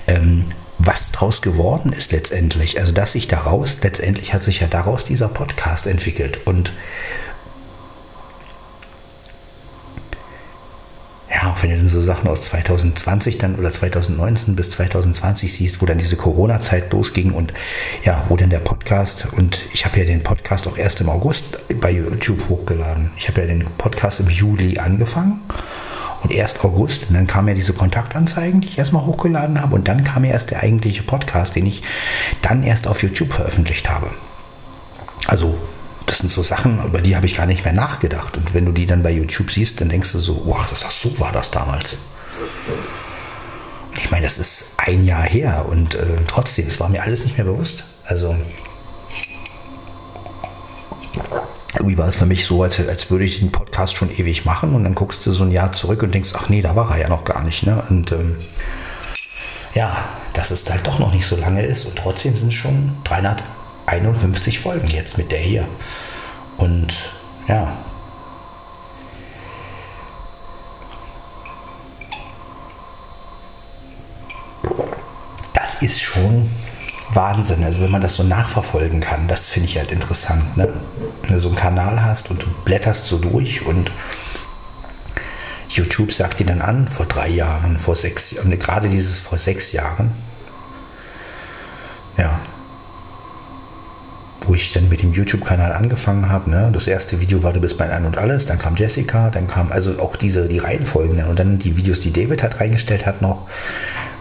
ähm, 0.08 0.46
was 0.78 1.12
daraus 1.12 1.42
geworden 1.42 1.94
ist 1.94 2.12
letztendlich. 2.12 2.80
Also 2.80 2.92
dass 2.92 3.14
sich 3.14 3.28
daraus, 3.28 3.78
letztendlich 3.82 4.34
hat 4.34 4.44
sich 4.44 4.60
ja 4.60 4.68
daraus 4.68 5.06
dieser 5.06 5.30
Podcast 5.30 5.88
entwickelt. 5.88 6.40
Und 6.46 6.74
ja, 11.64 11.74
wenn 11.74 11.82
du 11.82 11.88
so 11.88 12.02
Sachen 12.02 12.28
aus 12.28 12.42
2020 12.44 13.38
dann 13.38 13.56
oder 13.56 13.72
2019 13.72 14.56
bis 14.56 14.72
2020 14.72 15.54
siehst, 15.54 15.82
wo 15.82 15.86
dann 15.86 15.98
diese 15.98 16.16
Corona-Zeit 16.16 16.92
losging 16.92 17.32
und 17.32 17.54
ja, 18.04 18.26
wo 18.30 18.36
dann 18.36 18.50
der 18.50 18.60
Podcast 18.60 19.28
und 19.34 19.62
ich 19.74 19.86
habe 19.86 20.00
ja 20.00 20.06
den 20.06 20.24
Podcast 20.24 20.68
auch 20.68 20.78
erst 20.78 21.02
im 21.02 21.10
August 21.10 21.64
bei 21.80 21.92
YouTube 21.92 22.50
hochgeladen. 22.50 23.12
Ich 23.18 23.28
habe 23.28 23.42
ja 23.42 23.48
den 23.48 23.66
Podcast 23.78 24.20
im 24.20 24.30
Juli 24.30 24.80
angefangen 24.80 25.42
und 26.24 26.34
erst 26.34 26.64
August 26.64 27.10
und 27.10 27.16
dann 27.16 27.28
kamen 27.28 27.50
ja 27.50 27.54
diese 27.54 27.74
Kontaktanzeigen, 27.74 28.62
die 28.62 28.68
ich 28.68 28.78
erstmal 28.78 29.06
hochgeladen 29.06 29.62
habe 29.62 29.76
und 29.76 29.88
dann 29.88 30.04
kam 30.04 30.26
ja 30.26 30.32
erst 30.32 30.52
der 30.52 30.62
eigentliche 30.62 31.04
Podcast, 31.04 31.56
den 31.56 31.66
ich 31.66 31.84
dann 32.42 32.64
erst 32.64 32.88
auf 32.88 33.04
YouTube 33.04 33.34
veröffentlicht 33.34 33.90
habe. 33.90 34.10
Also 35.28 35.58
das 36.06 36.20
sind 36.20 36.32
so 36.32 36.44
Sachen, 36.44 36.84
über 36.84 37.02
die 37.02 37.16
habe 37.16 37.26
ich 37.26 37.36
gar 37.36 37.46
nicht 37.46 37.64
mehr 37.64 37.74
nachgedacht. 37.74 38.38
Und 38.38 38.54
wenn 38.54 38.66
du 38.66 38.72
die 38.72 38.86
dann 38.86 39.04
bei 39.04 39.12
YouTube 39.12 39.50
siehst, 39.52 39.82
dann 39.82 39.90
denkst 39.90 40.12
du 40.12 40.20
so, 40.20 40.44
wow, 40.46 40.66
das, 40.70 40.82
so 41.02 41.20
war 41.20 41.32
das 41.32 41.52
damals. 41.52 41.98
ich 43.98 44.12
meine, 44.12 44.26
das 44.26 44.38
ist 44.38 44.76
ein 44.78 45.06
Jahr 45.06 45.24
her 45.24 45.66
und 45.68 45.96
äh, 45.96 46.06
trotzdem, 46.28 46.68
es 46.68 46.80
war 46.80 46.90
mir 46.90 47.04
alles 47.04 47.24
nicht 47.24 47.38
mehr 47.38 47.46
bewusst. 47.46 47.86
Also 48.06 48.36
irgendwie 51.76 51.98
war 51.98 52.08
es 52.08 52.16
für 52.16 52.26
mich 52.26 52.46
so, 52.46 52.64
als, 52.64 52.80
als 52.88 53.10
würde 53.10 53.26
ich 53.26 53.40
den 53.40 53.52
Podcast 53.52 53.96
schon 53.96 54.12
ewig 54.12 54.46
machen 54.46 54.74
und 54.76 54.84
dann 54.84 54.96
guckst 54.96 55.26
du 55.26 55.32
so 55.32 55.44
ein 55.44 55.52
Jahr 55.52 55.72
zurück 55.74 56.04
und 56.04 56.14
denkst, 56.14 56.32
ach 56.36 56.50
nee, 56.50 56.62
da 56.62 56.76
war 56.76 56.92
er 56.92 57.02
ja 57.02 57.10
noch 57.10 57.24
gar 57.24 57.44
nicht. 57.44 57.66
Ne? 57.66 57.84
Und 57.90 58.12
ähm, 58.12 58.38
ja, 59.74 60.06
dass 60.34 60.52
es 60.52 60.70
halt 60.70 60.86
doch 60.88 61.00
noch 61.00 61.14
nicht 61.14 61.28
so 61.28 61.36
lange 61.36 61.66
ist 61.66 61.86
und 61.86 61.98
trotzdem 61.98 62.36
sind 62.36 62.50
es 62.50 62.54
schon 62.54 62.94
351 63.86 64.60
Folgen 64.60 64.88
jetzt 64.88 65.18
mit 65.18 65.32
der 65.32 65.40
hier. 65.40 65.68
Und 66.58 66.94
ja. 67.48 67.78
Das 75.54 75.82
ist 75.82 76.02
schon 76.02 76.50
Wahnsinn. 77.14 77.64
Also 77.64 77.82
wenn 77.82 77.92
man 77.92 78.02
das 78.02 78.16
so 78.16 78.24
nachverfolgen 78.24 79.00
kann, 79.00 79.28
das 79.28 79.50
finde 79.50 79.70
ich 79.70 79.78
halt 79.78 79.92
interessant. 79.92 80.58
Ne? 80.58 80.74
Wenn 81.22 81.34
du 81.34 81.40
so 81.40 81.50
einen 81.50 81.58
Kanal 81.58 82.04
hast 82.04 82.32
und 82.32 82.42
du 82.42 82.48
blätterst 82.64 83.08
so 83.08 83.18
durch 83.18 83.66
und 83.66 83.92
YouTube 85.70 86.12
sagt 86.12 86.40
dir 86.40 86.46
dann 86.46 86.62
an, 86.62 86.88
vor 86.88 87.06
drei 87.06 87.30
Jahren, 87.30 87.78
vor 87.78 87.96
sechs 87.96 88.32
Jahren, 88.32 88.58
gerade 88.58 88.90
dieses 88.90 89.20
vor 89.20 89.38
sechs 89.38 89.72
Jahren, 89.74 90.16
ja, 92.18 92.40
wo 94.48 94.54
ich 94.54 94.74
dann 94.74 94.90
mit 94.90 95.02
dem 95.02 95.12
YouTube-Kanal 95.12 95.72
angefangen 95.72 96.30
habe. 96.30 96.50
Ne? 96.50 96.70
Das 96.74 96.88
erste 96.88 97.20
Video 97.22 97.44
war 97.44 97.54
Du 97.54 97.62
bist 97.62 97.80
mein 97.80 97.92
Ein 97.92 98.06
und 98.06 98.18
Alles, 98.18 98.46
dann 98.46 98.58
kam 98.58 98.76
Jessica, 98.76 99.30
dann 99.30 99.48
kam 99.48 99.72
also 99.72 100.00
auch 100.00 100.16
diese, 100.16 100.48
die 100.48 100.60
Reihenfolgen 100.60 101.24
und 101.26 101.40
dann 101.40 101.60
die 101.60 101.78
Videos, 101.78 102.00
die 102.00 102.12
David 102.12 102.44
hat 102.44 102.60
reingestellt 102.60 103.06
hat 103.06 103.22
noch, 103.22 103.48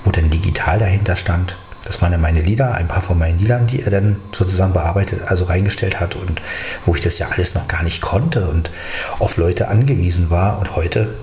wo 0.04 0.10
dann 0.10 0.30
digital 0.30 0.78
dahinter 0.78 1.16
stand. 1.16 1.56
Das 1.84 2.00
waren 2.00 2.12
dann 2.12 2.20
meine 2.20 2.40
Lieder, 2.40 2.74
ein 2.74 2.88
paar 2.88 3.02
von 3.02 3.18
meinen 3.18 3.38
Liedern, 3.38 3.66
die 3.66 3.82
er 3.82 3.90
dann 3.90 4.16
sozusagen 4.32 4.72
bearbeitet, 4.72 5.22
also 5.26 5.44
reingestellt 5.44 6.00
hat 6.00 6.16
und 6.16 6.40
wo 6.86 6.94
ich 6.94 7.02
das 7.02 7.18
ja 7.18 7.28
alles 7.28 7.54
noch 7.54 7.68
gar 7.68 7.82
nicht 7.82 8.00
konnte 8.00 8.48
und 8.48 8.70
auf 9.18 9.36
Leute 9.36 9.68
angewiesen 9.68 10.30
war. 10.30 10.58
Und 10.58 10.76
heute 10.76 11.14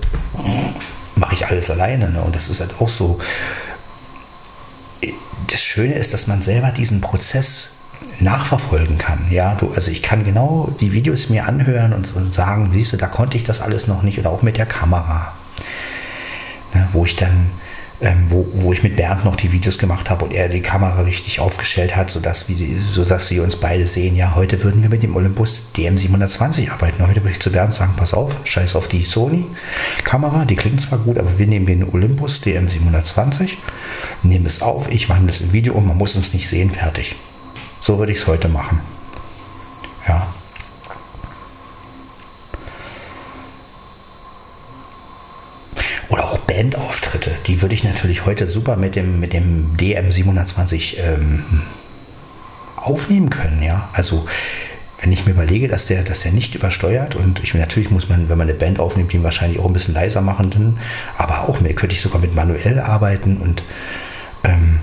mache 1.16 1.34
ich 1.34 1.46
alles 1.48 1.68
alleine. 1.68 2.10
Ne? 2.10 2.22
Und 2.22 2.36
das 2.36 2.48
ist 2.48 2.60
halt 2.60 2.80
auch 2.80 2.88
so. 2.88 3.18
Das 5.48 5.60
Schöne 5.60 5.94
ist, 5.94 6.14
dass 6.14 6.28
man 6.28 6.42
selber 6.42 6.70
diesen 6.70 7.00
Prozess 7.00 7.81
nachverfolgen 8.20 8.98
kann. 8.98 9.26
Ja, 9.30 9.54
du, 9.54 9.72
also 9.72 9.90
ich 9.90 10.02
kann 10.02 10.24
genau 10.24 10.74
die 10.80 10.92
Videos 10.92 11.28
mir 11.28 11.46
anhören 11.46 11.92
und, 11.92 12.14
und 12.14 12.34
sagen, 12.34 12.70
siehst 12.72 12.92
du, 12.92 12.96
da 12.96 13.06
konnte 13.06 13.36
ich 13.36 13.44
das 13.44 13.60
alles 13.60 13.86
noch 13.86 14.02
nicht 14.02 14.18
oder 14.18 14.30
auch 14.30 14.42
mit 14.42 14.56
der 14.56 14.66
Kamera. 14.66 15.32
Ne, 16.74 16.88
wo 16.92 17.04
ich 17.04 17.16
dann 17.16 17.50
ähm, 18.02 18.26
wo, 18.30 18.46
wo 18.52 18.72
ich 18.72 18.82
mit 18.82 18.96
Bernd 18.96 19.24
noch 19.24 19.36
die 19.36 19.52
Videos 19.52 19.78
gemacht 19.78 20.10
habe 20.10 20.24
und 20.24 20.34
er 20.34 20.48
die 20.48 20.60
Kamera 20.60 21.02
richtig 21.02 21.38
aufgestellt 21.38 21.94
hat, 21.94 22.10
sodass, 22.10 22.48
wir, 22.48 22.56
sodass 22.80 23.28
sie 23.28 23.38
uns 23.38 23.56
beide 23.56 23.86
sehen. 23.86 24.16
Ja, 24.16 24.34
heute 24.34 24.62
würden 24.64 24.82
wir 24.82 24.90
mit 24.90 25.04
dem 25.04 25.14
Olympus 25.14 25.66
DM720 25.76 26.72
arbeiten. 26.72 27.06
Heute 27.06 27.20
würde 27.22 27.30
ich 27.30 27.40
zu 27.40 27.52
Bernd 27.52 27.72
sagen, 27.72 27.94
pass 27.96 28.12
auf, 28.12 28.40
scheiß 28.44 28.74
auf 28.74 28.88
die 28.88 29.04
Sony-Kamera, 29.04 30.44
die 30.44 30.56
klingt 30.56 30.80
zwar 30.80 30.98
gut, 30.98 31.16
aber 31.16 31.38
wir 31.38 31.46
nehmen 31.46 31.66
den 31.66 31.84
Olympus 31.84 32.42
DM720, 32.42 33.50
nehmen 34.24 34.46
es 34.46 34.62
auf, 34.62 34.90
ich 34.90 35.08
wandle 35.08 35.30
es 35.30 35.40
im 35.40 35.52
Video 35.52 35.74
um, 35.74 35.86
man 35.86 35.96
muss 35.96 36.16
uns 36.16 36.34
nicht 36.34 36.48
sehen, 36.48 36.70
fertig. 36.70 37.14
So 37.82 37.98
würde 37.98 38.12
ich 38.12 38.18
es 38.18 38.28
heute 38.28 38.48
machen. 38.48 38.80
Ja. 40.06 40.28
Bandauftritte, 46.46 47.32
die 47.46 47.60
würde 47.60 47.74
ich 47.74 47.82
natürlich 47.82 48.24
heute 48.24 48.46
super 48.46 48.76
mit 48.76 48.94
dem, 48.94 49.18
mit 49.18 49.32
dem 49.32 49.76
DM720 49.76 50.98
ähm, 50.98 51.42
aufnehmen 52.76 53.30
können, 53.30 53.62
ja. 53.62 53.88
Also 53.94 54.26
wenn 55.00 55.10
ich 55.10 55.26
mir 55.26 55.32
überlege, 55.32 55.66
dass 55.66 55.86
der, 55.86 56.04
dass 56.04 56.20
der 56.20 56.30
nicht 56.30 56.54
übersteuert 56.54 57.16
und 57.16 57.42
ich 57.42 57.52
natürlich 57.54 57.90
muss 57.90 58.08
man, 58.08 58.28
wenn 58.28 58.38
man 58.38 58.48
eine 58.48 58.56
Band 58.56 58.78
aufnimmt, 58.78 59.12
ihn 59.12 59.24
wahrscheinlich 59.24 59.58
auch 59.58 59.66
ein 59.66 59.72
bisschen 59.72 59.94
leiser 59.94 60.20
machen, 60.20 60.78
aber 61.18 61.48
auch 61.48 61.60
mehr 61.60 61.74
könnte 61.74 61.96
ich 61.96 62.00
sogar 62.00 62.20
mit 62.20 62.34
manuell 62.34 62.78
arbeiten 62.78 63.38
und 63.38 63.64
ähm, 64.44 64.78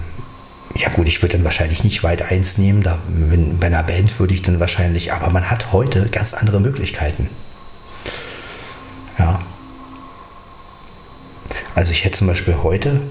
ja 0.79 0.87
gut, 0.89 1.09
ich 1.09 1.21
würde 1.21 1.35
dann 1.35 1.43
wahrscheinlich 1.43 1.83
nicht 1.83 2.03
weit 2.03 2.21
eins 2.21 2.57
nehmen, 2.57 2.81
da, 2.81 2.99
wenn, 3.09 3.59
bei 3.59 3.67
einer 3.67 3.83
Band 3.83 4.17
würde 4.17 4.33
ich 4.33 4.41
dann 4.41 4.61
wahrscheinlich, 4.61 5.11
aber 5.11 5.29
man 5.29 5.51
hat 5.51 5.73
heute 5.73 6.05
ganz 6.09 6.33
andere 6.33 6.61
Möglichkeiten. 6.61 7.29
Ja, 9.17 9.39
also 11.75 11.91
ich 11.91 12.05
hätte 12.05 12.17
zum 12.17 12.27
Beispiel 12.27 12.55
heute, 12.63 13.01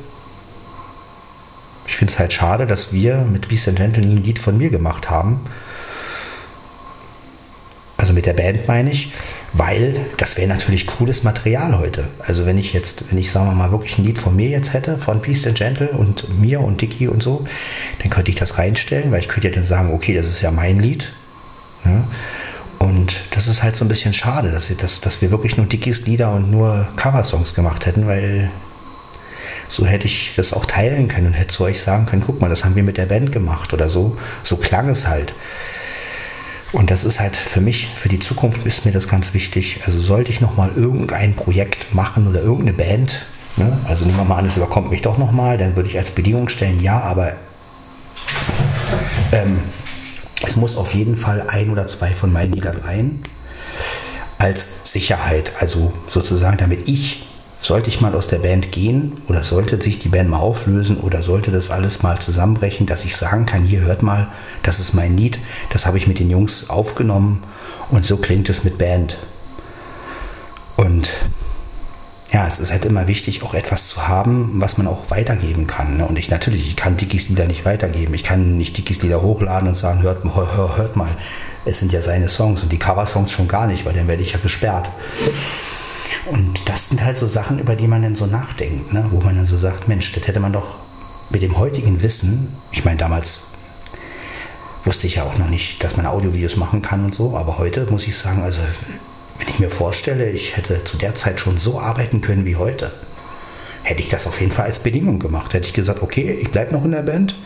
ich 1.87 1.95
finde 1.95 2.13
es 2.13 2.19
halt 2.19 2.33
schade, 2.33 2.67
dass 2.67 2.93
wir 2.93 3.19
mit 3.19 3.49
Beast 3.49 3.69
and 3.69 3.79
nie 3.79 4.17
ein 4.17 4.25
Lied 4.25 4.39
von 4.39 4.57
mir 4.57 4.71
gemacht 4.71 5.11
haben. 5.11 5.41
Also 7.99 8.15
mit 8.15 8.25
der 8.25 8.33
Band 8.33 8.67
meine 8.67 8.91
ich, 8.91 9.13
weil 9.59 10.07
das 10.17 10.37
wäre 10.37 10.49
natürlich 10.49 10.87
cooles 10.87 11.25
Material 11.25 11.77
heute. 11.77 12.07
Also 12.21 12.47
wenn 12.47 12.57
ich 12.59 12.73
jetzt, 12.73 13.11
wenn 13.11 13.19
ich 13.19 13.33
sagen 13.33 13.47
wir 13.47 13.55
mal 13.55 13.73
wirklich 13.73 13.99
ein 13.99 14.05
Lied 14.05 14.19
von 14.19 14.37
mir 14.37 14.49
jetzt 14.49 14.73
hätte, 14.73 14.97
von 14.99 15.21
Beast 15.21 15.47
and 15.49 15.59
Gentle 15.59 15.89
und 15.89 16.41
mir 16.41 16.61
und 16.61 16.81
Dicky 16.81 17.09
und 17.09 17.23
so, 17.23 17.45
dann 18.01 18.09
könnte 18.09 18.31
ich 18.31 18.37
das 18.37 18.57
reinstellen, 18.57 19.11
weil 19.11 19.19
ich 19.19 19.29
könnte 19.29 19.49
ja 19.49 19.55
dann 19.55 19.67
sagen, 19.67 19.93
okay, 19.93 20.15
das 20.15 20.29
ist 20.29 20.41
ja 20.43 20.53
mein 20.53 20.79
Lied. 20.79 21.13
Ne? 21.85 22.05
Und 22.79 23.21
das 23.33 23.49
ist 23.49 23.65
halt 23.65 23.75
so 23.75 23.85
ein 23.85 23.89
bisschen 23.89 24.15
schade, 24.15 24.53
dass, 24.53 24.75
dass, 24.77 25.01
dass 25.01 25.21
wir 25.23 25.33
wirklich 25.33 25.57
nur 25.57 25.67
Dickies 25.67 26.07
Lieder 26.07 26.33
und 26.33 26.53
nur 26.53 26.87
Coversongs 26.95 27.55
gemacht 27.55 27.85
hätten, 27.85 28.07
weil 28.07 28.53
so 29.69 29.85
hätte 29.85 30.07
ich 30.07 30.35
das 30.37 30.53
auch 30.53 30.67
teilen 30.67 31.09
können 31.09 31.27
und 31.27 31.33
hätte 31.33 31.55
zu 31.55 31.65
euch 31.65 31.81
sagen 31.81 32.07
können, 32.07 32.23
guck 32.25 32.41
mal, 32.41 32.49
das 32.49 32.65
haben 32.65 32.77
wir 32.77 32.85
mit 32.85 32.97
der 32.97 33.07
Band 33.07 33.33
gemacht 33.33 33.73
oder 33.73 33.91
so. 33.91 34.17
So 34.45 34.57
klang 34.57 34.89
es 34.89 35.09
halt. 35.09 35.35
Und 36.73 36.91
das 36.91 37.05
ist 37.05 37.19
halt 37.19 37.35
für 37.35 37.61
mich, 37.61 37.89
für 37.89 38.09
die 38.09 38.19
Zukunft 38.19 38.67
ist 38.67 38.85
mir 38.85 38.93
das 38.93 39.09
ganz 39.09 39.33
wichtig. 39.33 39.81
Also 39.87 39.99
sollte 40.01 40.31
ich 40.31 40.41
nochmal 40.41 40.71
irgendein 40.75 41.35
Projekt 41.35 41.95
machen 41.95 42.27
oder 42.27 42.41
irgendeine 42.41 42.77
Band, 42.77 43.27
ne? 43.57 43.79
also 43.87 44.05
nehmen 44.05 44.19
wir 44.19 44.25
mal 44.25 44.37
an, 44.37 44.45
es 44.45 44.57
überkommt 44.57 44.91
mich 44.91 45.01
doch 45.01 45.17
nochmal, 45.17 45.57
dann 45.57 45.77
würde 45.77 45.89
ich 45.89 45.97
als 45.97 46.11
Bedingung 46.11 46.49
stellen, 46.49 46.83
ja, 46.83 47.01
aber 47.01 47.33
ähm, 49.33 49.59
es 50.45 50.57
muss 50.57 50.77
auf 50.77 50.95
jeden 50.95 51.17
Fall 51.17 51.49
ein 51.49 51.71
oder 51.71 51.89
zwei 51.89 52.15
von 52.15 52.33
meinen 52.33 52.53
Liedern 52.53 52.77
rein. 52.79 53.23
Als 54.37 54.93
Sicherheit, 54.93 55.53
also 55.59 55.93
sozusagen, 56.09 56.59
damit 56.59 56.89
ich, 56.89 57.27
sollte 57.69 57.91
ich 57.91 58.01
mal 58.01 58.15
aus 58.15 58.29
der 58.29 58.39
Band 58.39 58.73
gehen 58.73 59.13
oder 59.29 59.45
sollte 59.45 59.79
sich 59.79 59.99
die 59.99 60.09
Band 60.09 60.31
mal 60.31 60.39
auflösen 60.39 60.97
oder 60.97 61.23
sollte 61.23 61.51
das 61.51 61.71
alles 61.71 62.03
mal 62.03 62.19
zusammenbrechen, 62.19 62.87
dass 62.87 63.05
ich 63.05 63.15
sagen 63.15 63.45
kann, 63.45 63.63
hier 63.63 63.83
hört 63.83 64.03
mal, 64.03 64.29
das 64.63 64.81
ist 64.81 64.95
mein 64.95 65.19
Lied, 65.19 65.39
das 65.69 65.85
habe 65.85 65.99
ich 65.99 66.09
mit 66.09 66.19
den 66.19 66.31
Jungs 66.31 66.71
aufgenommen 66.71 67.45
und 67.91 68.07
so 68.07 68.17
klingt 68.17 68.49
es 68.49 68.65
mit 68.65 68.79
Band. 68.79 69.19
Und 70.77 71.13
ja, 72.33 72.47
es 72.47 72.59
ist 72.59 72.73
halt 72.73 72.87
immer 72.87 73.07
wichtig, 73.07 73.43
auch 73.43 73.53
etwas 73.53 73.89
zu 73.89 74.09
haben, 74.09 74.53
was 74.55 74.79
man 74.79 74.87
auch 74.87 75.11
weitergeben 75.11 75.67
kann. 75.67 75.99
Ne? 75.99 76.07
Und 76.07 76.19
ich 76.19 76.31
natürlich, 76.31 76.69
ich 76.69 76.77
kann 76.77 76.97
Dickies 76.97 77.29
Lieder 77.29 77.47
nicht 77.47 77.67
weitergeben. 77.67 78.15
Ich 78.15 78.25
kann 78.25 78.57
nicht 78.57 78.79
Dickies 78.79 79.03
Lieder 79.03 79.21
hochladen 79.21 79.69
und 79.69 79.77
sagen, 79.77 80.01
hört, 80.03 80.25
hör, 80.25 80.79
hört 80.79 80.97
mal, 80.97 81.19
es 81.67 81.81
sind 81.81 81.93
ja 81.93 82.01
seine 82.01 82.31
Songs 82.31 82.63
und 82.63 82.73
die 82.73 82.79
Cover-Songs 82.79 83.31
schon 83.31 83.47
gar 83.47 83.67
nicht, 83.67 83.85
weil 83.85 83.93
dann 83.93 84.09
werde 84.09 84.23
ich 84.23 84.33
ja 84.33 84.39
gesperrt. 84.39 84.89
Und 86.27 86.69
das 86.69 86.89
sind 86.89 87.05
halt 87.05 87.19
so 87.19 87.27
Sachen, 87.27 87.59
über 87.59 87.77
die 87.77 87.87
man 87.87 88.03
dann 88.03 88.17
so 88.17 88.27
nachdenkt, 88.27 88.93
ne? 88.93 89.07
wo 89.11 89.21
man 89.21 89.37
dann 89.37 89.47
so 89.47 89.57
sagt, 89.57 89.89
Mensch, 89.89 90.13
das 90.13 90.27
hätte 90.27 90.41
man 90.41 90.53
doch 90.53 90.77
mit 91.31 91.43
dem 91.43 91.59
heutigen 91.59 92.03
Wissen, 92.03 92.57
ich 92.71 92.85
meine 92.85 92.97
damals 92.97 93.49
wusste 94.85 95.07
ich 95.07 95.17
ja 95.17 95.25
auch 95.25 95.37
noch 95.37 95.51
nicht, 95.51 95.85
dass 95.85 95.97
man 95.97 96.07
Audiovideos 96.07 96.57
machen 96.57 96.81
kann 96.81 97.05
und 97.05 97.15
so, 97.15 97.37
aber 97.37 97.59
heute 97.59 97.87
muss 97.91 98.07
ich 98.07 98.17
sagen, 98.17 98.43
also 98.43 98.61
wenn 99.39 99.49
ich 99.49 99.59
mir 99.59 99.71
vorstelle, 99.71 100.31
ich 100.31 100.57
hätte 100.57 100.83
zu 100.85 100.97
der 100.97 101.15
Zeit 101.15 101.41
schon 101.41 101.59
so 101.59 101.81
arbeiten 101.81 102.21
können 102.21 102.45
wie 102.45 102.57
heute, 102.57 102.91
hätte 103.83 104.03
ich 104.03 104.09
das 104.09 104.27
auf 104.27 104.41
jeden 104.41 104.53
Fall 104.53 104.67
als 104.67 104.81
Bedingung 104.81 105.19
gemacht. 105.19 105.55
Hätte 105.55 105.67
ich 105.67 105.73
gesagt, 105.73 106.03
okay, 106.03 106.39
ich 106.41 106.51
bleibe 106.51 106.73
noch 106.73 106.85
in 106.85 106.93
der 106.93 107.03
Band. 107.03 107.37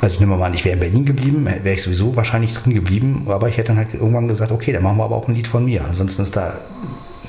Also 0.00 0.20
nehmen 0.20 0.32
wir 0.32 0.36
mal 0.36 0.46
an, 0.46 0.54
ich 0.54 0.64
wäre 0.64 0.74
in 0.74 0.80
Berlin 0.80 1.04
geblieben, 1.06 1.46
wäre 1.46 1.74
ich 1.74 1.82
sowieso 1.82 2.14
wahrscheinlich 2.14 2.52
drin 2.52 2.74
geblieben, 2.74 3.24
aber 3.26 3.48
ich 3.48 3.56
hätte 3.56 3.68
dann 3.68 3.78
halt 3.78 3.94
irgendwann 3.94 4.28
gesagt, 4.28 4.52
okay, 4.52 4.72
dann 4.72 4.82
machen 4.82 4.98
wir 4.98 5.04
aber 5.04 5.16
auch 5.16 5.28
ein 5.28 5.34
Lied 5.34 5.48
von 5.48 5.64
mir. 5.64 5.84
Ansonsten 5.84 6.22
ist 6.22 6.36
da. 6.36 6.58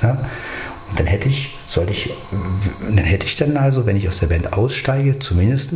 Ja, 0.01 0.17
und 0.89 0.99
dann 0.99 1.07
hätte 1.07 1.29
ich, 1.29 1.57
sollte 1.67 1.91
ich, 1.93 2.13
dann 2.83 2.97
hätte 2.97 3.25
ich 3.25 3.35
dann 3.35 3.57
also, 3.57 3.85
wenn 3.85 3.95
ich 3.95 4.07
aus 4.07 4.19
der 4.19 4.27
Band 4.27 4.53
aussteige, 4.53 5.19
zumindest 5.19 5.73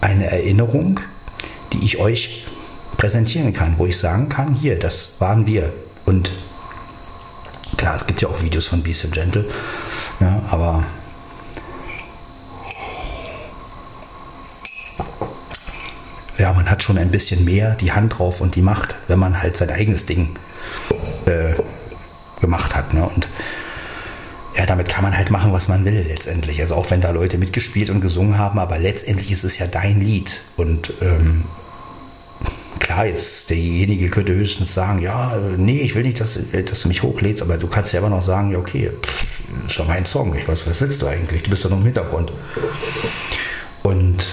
eine 0.00 0.26
Erinnerung, 0.26 1.00
die 1.72 1.84
ich 1.84 1.98
euch 1.98 2.46
präsentieren 2.96 3.52
kann, 3.52 3.78
wo 3.78 3.86
ich 3.86 3.98
sagen 3.98 4.28
kann, 4.28 4.54
hier, 4.54 4.78
das 4.78 5.16
waren 5.18 5.46
wir. 5.46 5.72
Und 6.06 6.32
klar, 7.76 7.96
es 7.96 8.06
gibt 8.06 8.22
ja 8.22 8.28
auch 8.28 8.42
Videos 8.42 8.66
von 8.66 8.82
Beast 8.82 9.04
and 9.04 9.14
Gentle, 9.14 9.48
ja, 10.20 10.42
aber 10.50 10.84
ja, 16.38 16.52
man 16.52 16.68
hat 16.68 16.82
schon 16.82 16.98
ein 16.98 17.10
bisschen 17.10 17.44
mehr 17.44 17.76
die 17.76 17.92
Hand 17.92 18.18
drauf 18.18 18.40
und 18.40 18.56
die 18.56 18.62
Macht, 18.62 18.96
wenn 19.06 19.18
man 19.18 19.40
halt 19.40 19.56
sein 19.56 19.70
eigenes 19.70 20.06
Ding 20.06 20.36
äh, 21.26 21.54
gemacht 22.42 22.74
hat. 22.74 22.92
Ne? 22.92 23.08
Und 23.08 23.28
ja, 24.56 24.66
damit 24.66 24.90
kann 24.90 25.02
man 25.02 25.16
halt 25.16 25.30
machen, 25.30 25.52
was 25.52 25.68
man 25.68 25.86
will 25.86 26.04
letztendlich. 26.06 26.60
Also 26.60 26.74
auch 26.74 26.90
wenn 26.90 27.00
da 27.00 27.10
Leute 27.10 27.38
mitgespielt 27.38 27.88
und 27.88 28.02
gesungen 28.02 28.36
haben, 28.36 28.58
aber 28.58 28.78
letztendlich 28.78 29.30
ist 29.30 29.44
es 29.44 29.58
ja 29.58 29.66
dein 29.66 30.02
Lied. 30.02 30.42
Und 30.56 30.92
ähm, 31.00 31.44
klar, 32.78 33.06
jetzt 33.06 33.48
derjenige 33.48 34.10
könnte 34.10 34.34
höchstens 34.34 34.74
sagen, 34.74 35.00
ja, 35.00 35.34
äh, 35.34 35.56
nee, 35.56 35.80
ich 35.80 35.94
will 35.94 36.02
nicht, 36.02 36.20
dass, 36.20 36.36
äh, 36.36 36.62
dass 36.62 36.82
du 36.82 36.88
mich 36.88 37.02
hochlädst, 37.02 37.40
aber 37.40 37.56
du 37.56 37.66
kannst 37.66 37.94
ja 37.94 38.00
immer 38.00 38.10
noch 38.10 38.22
sagen, 38.22 38.50
ja, 38.50 38.58
okay, 38.58 38.90
pff, 39.02 39.24
ist 39.66 39.78
doch 39.78 39.88
mein 39.88 40.04
Song. 40.04 40.34
Ich 40.36 40.46
weiß, 40.46 40.66
was 40.66 40.80
willst 40.82 41.00
du 41.00 41.06
eigentlich? 41.06 41.42
Du 41.42 41.50
bist 41.50 41.64
doch 41.64 41.70
noch 41.70 41.78
im 41.78 41.84
Hintergrund. 41.84 42.32
Und 43.82 44.26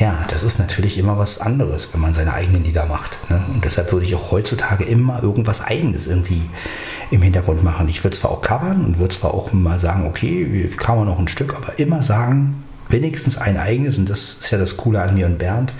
ja, 0.00 0.26
das 0.30 0.42
ist 0.42 0.58
natürlich 0.58 0.96
immer 0.96 1.18
was 1.18 1.42
anderes, 1.42 1.92
wenn 1.92 2.00
man 2.00 2.14
seine 2.14 2.32
eigenen 2.32 2.64
Lieder 2.64 2.86
macht. 2.86 3.18
Ne? 3.28 3.44
Und 3.52 3.66
deshalb 3.66 3.92
würde 3.92 4.06
ich 4.06 4.14
auch 4.14 4.30
heutzutage 4.30 4.84
immer 4.84 5.22
irgendwas 5.22 5.60
Eigenes 5.60 6.06
irgendwie 6.06 6.48
im 7.10 7.20
Hintergrund 7.20 7.62
machen. 7.62 7.86
Ich 7.86 8.02
würde 8.02 8.16
zwar 8.16 8.30
auch 8.30 8.40
covern 8.40 8.82
und 8.82 8.98
würde 8.98 9.14
zwar 9.14 9.34
auch 9.34 9.52
mal 9.52 9.78
sagen, 9.78 10.06
okay, 10.06 10.46
wir 10.50 10.74
covern 10.74 11.04
noch 11.04 11.18
ein 11.18 11.28
Stück, 11.28 11.54
aber 11.54 11.78
immer 11.78 12.02
sagen, 12.02 12.64
wenigstens 12.88 13.36
ein 13.36 13.58
eigenes. 13.58 13.98
Und 13.98 14.08
das 14.08 14.38
ist 14.40 14.50
ja 14.50 14.56
das 14.56 14.78
Coole 14.78 15.02
an 15.02 15.14
mir 15.14 15.26
und 15.26 15.36
Bernd. 15.36 15.74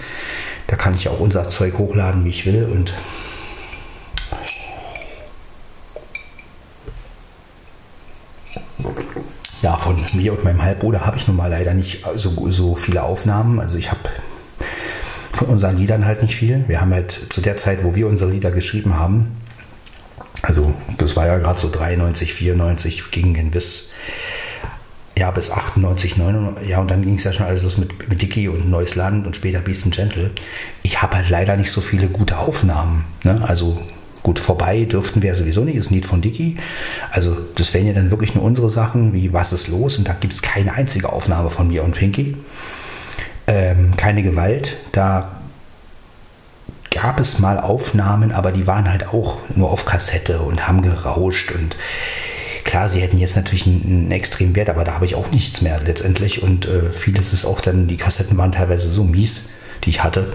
Da 0.67 0.77
kann 0.77 0.95
ich 0.95 1.09
auch 1.09 1.19
unser 1.19 1.49
Zeug 1.49 1.79
hochladen, 1.79 2.23
wie 2.27 2.31
ich 2.31 2.45
will. 2.45 2.69
Und 2.71 2.93
ja, 9.63 9.77
von 9.77 9.97
mir 10.15 10.33
und 10.33 10.45
meinem 10.45 10.63
Halbbruder 10.63 11.07
habe 11.07 11.17
ich 11.17 11.27
nun 11.27 11.37
mal 11.37 11.51
leider 11.51 11.75
nicht 11.75 12.05
so, 12.15 12.51
so 12.51 12.77
viele 12.77 13.03
Aufnahmen. 13.03 13.61
Also 13.61 13.77
ich 13.77 13.91
habe 13.91 14.01
von 15.33 15.49
unseren 15.49 15.77
Liedern 15.77 16.05
halt 16.05 16.23
nicht 16.23 16.37
viel. 16.37 16.65
Wir 16.67 16.81
haben 16.81 16.93
halt 16.93 17.13
zu 17.31 17.41
der 17.41 17.57
Zeit, 17.57 17.85
wo 17.85 17.95
wir 17.95 18.07
unsere 18.09 18.31
Lieder 18.31 18.51
geschrieben 18.51 18.99
haben, 18.99 19.41
also 20.43 20.75
das 20.99 21.17
war 21.17 21.27
ja 21.27 21.39
gerade 21.39 21.59
so 21.61 21.71
93, 21.71 22.33
94, 22.33 23.11
ging 23.11 23.51
bis, 23.51 23.91
ja, 25.19 25.31
bis 25.31 25.51
98, 25.51 26.17
99, 26.17 26.69
ja, 26.69 26.81
und 26.81 26.91
dann 26.91 27.03
ging 27.03 27.17
es 27.17 27.25
ja 27.25 27.33
schon 27.33 27.47
alles 27.47 27.63
los 27.63 27.79
mit, 27.79 28.09
mit 28.09 28.23
Dicky 28.23 28.49
und 28.49 28.71
Neues 28.71 28.95
Land 28.95 29.27
und 29.27 29.37
später 29.37 29.61
Beast 29.61 29.85
and 29.85 29.95
Gentle. 29.95 30.31
Ich 30.83 31.03
habe 31.03 31.17
halt 31.17 31.29
leider 31.29 31.57
nicht 31.57 31.71
so 31.71 31.81
viele 31.81 32.09
gute 32.09 32.39
Aufnahmen. 32.39 33.05
Ne? 33.23 33.43
Also 33.47 33.81
Gut, 34.23 34.39
vorbei 34.39 34.85
dürften 34.85 35.23
wir 35.23 35.35
sowieso 35.35 35.65
nicht, 35.65 35.77
ist 35.77 35.91
Lied 35.91 36.05
von 36.05 36.21
Dicky. 36.21 36.57
Also 37.11 37.37
das 37.55 37.73
wären 37.73 37.87
ja 37.87 37.95
dann 37.95 38.11
wirklich 38.11 38.35
nur 38.35 38.45
unsere 38.45 38.69
Sachen, 38.69 39.15
wie 39.15 39.33
Was 39.33 39.53
ist 39.53 39.69
los? 39.69 39.97
Und 39.97 40.09
da 40.09 40.13
gibt 40.13 40.35
es 40.35 40.43
keine 40.43 40.75
einzige 40.75 41.11
Aufnahme 41.13 41.51
von 41.51 41.69
mir 41.69 41.85
und 41.85 41.95
Pinky. 41.95 42.37
Ähm, 43.47 43.97
keine 43.97 44.23
Gewalt. 44.23 44.77
Da 44.93 45.41
gab 46.91 47.19
es 47.19 47.39
mal 47.39 47.59
Aufnahmen, 47.59 48.33
aber 48.33 48.53
die 48.53 48.67
waren 48.67 48.91
halt 48.91 49.09
auch 49.09 49.39
nur 49.55 49.71
auf 49.71 49.87
Kassette 49.87 50.41
und 50.41 50.69
haben 50.69 50.83
gerauscht. 50.83 51.53
Und 51.53 51.77
klar, 52.65 52.91
sie 52.91 53.01
hätten 53.01 53.17
jetzt 53.17 53.37
natürlich 53.37 53.67
einen, 53.67 53.83
einen 53.87 54.11
extremen 54.13 54.55
Wert, 54.55 54.69
aber 54.69 54.85
da 54.85 54.95
habe 54.95 55.07
ich 55.07 55.15
auch 55.15 55.31
nichts 55.31 55.63
mehr 55.63 55.81
letztendlich. 55.81 56.43
Und 56.43 56.67
äh, 56.67 56.91
vieles 56.91 57.33
ist 57.33 57.47
auch 57.47 57.63
dann, 57.63 57.87
die 57.87 57.97
Kassetten 57.97 58.37
waren 58.37 58.53
teilweise 58.53 58.91
so 58.91 59.05
mies, 59.05 59.47
die 59.85 59.91
ich 59.91 60.03
hatte. 60.03 60.31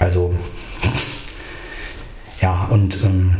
Also 0.00 0.34
ja, 2.44 2.66
und 2.68 3.02
ähm, 3.04 3.36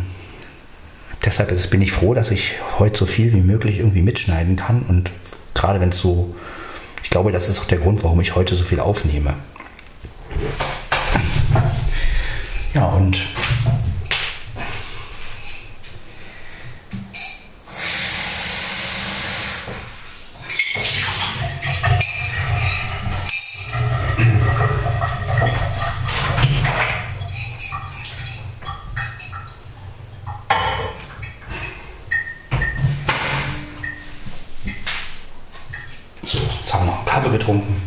deshalb 1.22 1.50
ist, 1.50 1.68
bin 1.68 1.82
ich 1.82 1.92
froh, 1.92 2.14
dass 2.14 2.30
ich 2.30 2.54
heute 2.78 2.98
so 2.98 3.04
viel 3.04 3.34
wie 3.34 3.42
möglich 3.42 3.80
irgendwie 3.80 4.00
mitschneiden 4.00 4.56
kann. 4.56 4.80
Und 4.80 5.12
gerade 5.52 5.78
wenn 5.78 5.90
es 5.90 5.98
so, 5.98 6.34
ich 7.02 7.10
glaube, 7.10 7.30
das 7.30 7.50
ist 7.50 7.60
auch 7.60 7.66
der 7.66 7.76
Grund, 7.76 8.02
warum 8.02 8.22
ich 8.22 8.34
heute 8.34 8.54
so 8.54 8.64
viel 8.64 8.80
aufnehme. 8.80 9.34
Ja, 12.72 12.86
und 12.86 13.20
getrunken. 37.44 37.82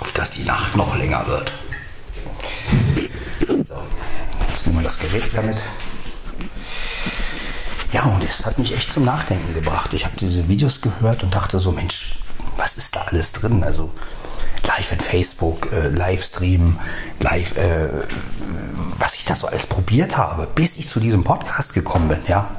Auf 0.00 0.12
dass 0.12 0.30
die 0.32 0.42
Nacht 0.42 0.76
noch 0.76 0.96
länger 0.96 1.26
wird. 1.26 1.52
So, 3.46 3.64
jetzt 4.48 4.66
nehmen 4.66 4.78
wir 4.78 4.84
das 4.84 4.98
Gerät 4.98 5.32
wieder 5.32 5.42
mit. 5.42 5.62
Ja, 7.92 8.02
und 8.04 8.22
es 8.24 8.44
hat 8.44 8.58
mich 8.58 8.74
echt 8.74 8.92
zum 8.92 8.99
Nachdenken 9.10 9.54
gebracht. 9.54 9.92
Ich 9.92 10.04
habe 10.04 10.14
diese 10.16 10.46
Videos 10.46 10.82
gehört 10.82 11.24
und 11.24 11.34
dachte 11.34 11.58
so, 11.58 11.72
Mensch, 11.72 12.14
was 12.56 12.74
ist 12.74 12.94
da 12.94 13.00
alles 13.08 13.32
drin? 13.32 13.64
Also 13.64 13.90
live 14.64 14.92
in 14.92 15.00
Facebook, 15.00 15.72
äh, 15.72 15.88
Livestream, 15.88 16.78
live, 17.18 17.56
äh, 17.56 17.88
was 18.98 19.16
ich 19.16 19.24
da 19.24 19.34
so 19.34 19.48
alles 19.48 19.66
probiert 19.66 20.16
habe, 20.16 20.46
bis 20.54 20.76
ich 20.76 20.86
zu 20.86 21.00
diesem 21.00 21.24
Podcast 21.24 21.74
gekommen 21.74 22.06
bin, 22.06 22.20
ja. 22.28 22.50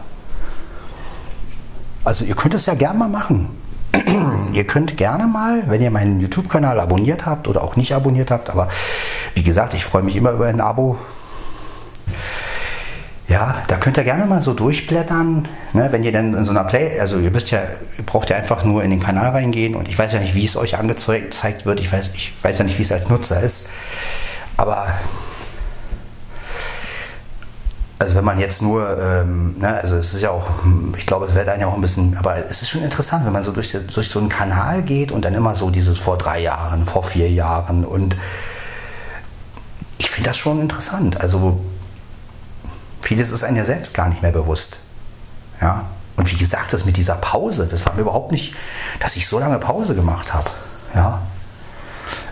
Also 2.04 2.26
ihr 2.26 2.36
könnt 2.36 2.54
es 2.54 2.66
ja 2.66 2.74
gerne 2.74 3.00
mal 3.00 3.08
machen. 3.08 3.58
ihr 4.52 4.68
könnt 4.68 4.98
gerne 4.98 5.28
mal, 5.28 5.64
wenn 5.70 5.82
ihr 5.82 5.92
meinen 5.92 6.20
YouTube-Kanal 6.20 6.82
abonniert 6.82 7.26
habt 7.26 7.48
oder 7.48 7.64
auch 7.64 7.78
nicht 7.78 7.94
abonniert 7.94 8.30
habt, 8.30 8.50
aber 8.50 8.68
wie 9.36 9.44
gesagt, 9.44 9.74
ich 9.74 9.86
freue 9.86 10.04
mich 10.04 10.18
immer 10.18 10.32
über 10.32 10.48
ein 10.48 10.60
Abo. 10.60 10.98
Ja, 13.32 13.64
da 13.70 13.78
könnt 13.78 13.96
ihr 13.96 14.04
gerne 14.04 14.26
mal 14.26 14.42
so 14.42 14.54
durchblättern, 14.54 15.48
ne, 15.72 15.88
wenn 15.92 16.04
ihr 16.04 16.12
dann 16.12 16.34
in 16.34 16.44
so 16.44 16.52
einer 16.52 16.66
Play, 16.66 17.00
also 17.00 17.18
ihr 17.18 17.32
müsst 17.32 17.50
ja, 17.50 17.60
ihr 17.98 18.06
braucht 18.06 18.30
ja 18.30 18.36
einfach 18.36 18.66
nur 18.66 18.84
in 18.84 18.90
den 18.90 19.00
Kanal 19.00 19.30
reingehen 19.30 19.74
und 19.74 19.88
ich 19.88 19.98
weiß 19.98 20.12
ja 20.12 20.20
nicht, 20.20 20.36
wie 20.36 20.44
es 20.44 20.58
euch 20.58 20.78
angezeigt 20.78 21.66
wird, 21.66 21.80
ich 21.80 21.90
weiß, 21.90 22.12
ich 22.14 22.34
weiß 22.42 22.58
ja 22.58 22.66
nicht, 22.66 22.78
wie 22.78 22.82
es 22.82 22.92
als 22.92 23.08
Nutzer 23.08 23.40
ist, 23.40 23.70
aber 24.58 24.86
also 28.00 28.16
wenn 28.16 28.26
man 28.26 28.38
jetzt 28.38 28.62
nur, 28.62 29.00
ähm, 29.02 29.58
ne, 29.60 29.80
also 29.82 29.96
es 29.96 30.14
ist 30.14 30.22
ja 30.22 30.32
auch, 30.32 30.50
ich 30.98 31.06
glaube, 31.06 31.26
es 31.26 31.34
wird 31.34 31.48
dann 31.48 31.62
ja 31.62 31.68
auch 31.68 31.76
ein 31.76 31.82
bisschen, 31.82 32.18
aber 32.18 32.36
es 32.36 32.62
ist 32.62 32.68
schon 32.68 32.84
interessant, 32.84 33.26
wenn 33.26 33.32
man 33.32 33.46
so 33.46 33.54
durch, 33.54 33.72
durch 33.72 34.10
so 34.10 34.20
einen 34.20 34.28
Kanal 34.28 34.84
geht 34.84 35.14
und 35.14 35.24
dann 35.24 35.36
immer 35.36 35.56
so 35.56 35.70
dieses 35.70 36.00
vor 36.00 36.18
drei 36.18 36.42
Jahren, 36.42 36.86
vor 36.86 37.04
vier 37.04 37.32
Jahren 37.32 37.86
und 37.86 38.18
ich 40.00 40.10
finde 40.10 40.32
das 40.32 40.38
schon 40.38 40.60
interessant. 40.60 41.22
Also 41.22 41.62
vieles 43.02 43.32
ist 43.32 43.44
einem 43.44 43.58
ja 43.58 43.66
selbst 43.66 43.94
gar 43.94 44.10
nicht 44.10 44.22
mehr 44.22 44.32
bewusst. 44.32 44.80
Ja. 45.62 45.86
Und 46.18 46.32
wie 46.32 46.38
gesagt, 46.38 46.74
das 46.74 46.86
mit 46.86 46.98
dieser 46.98 47.16
Pause, 47.16 47.68
das 47.68 47.86
war 47.86 47.94
mir 47.94 48.02
überhaupt 48.02 48.32
nicht, 48.32 48.54
dass 49.00 49.16
ich 49.16 49.28
so 49.28 49.40
lange 49.40 49.58
Pause 49.60 49.96
gemacht 49.96 50.34
habe. 50.34 50.50
Ja. 50.94 51.22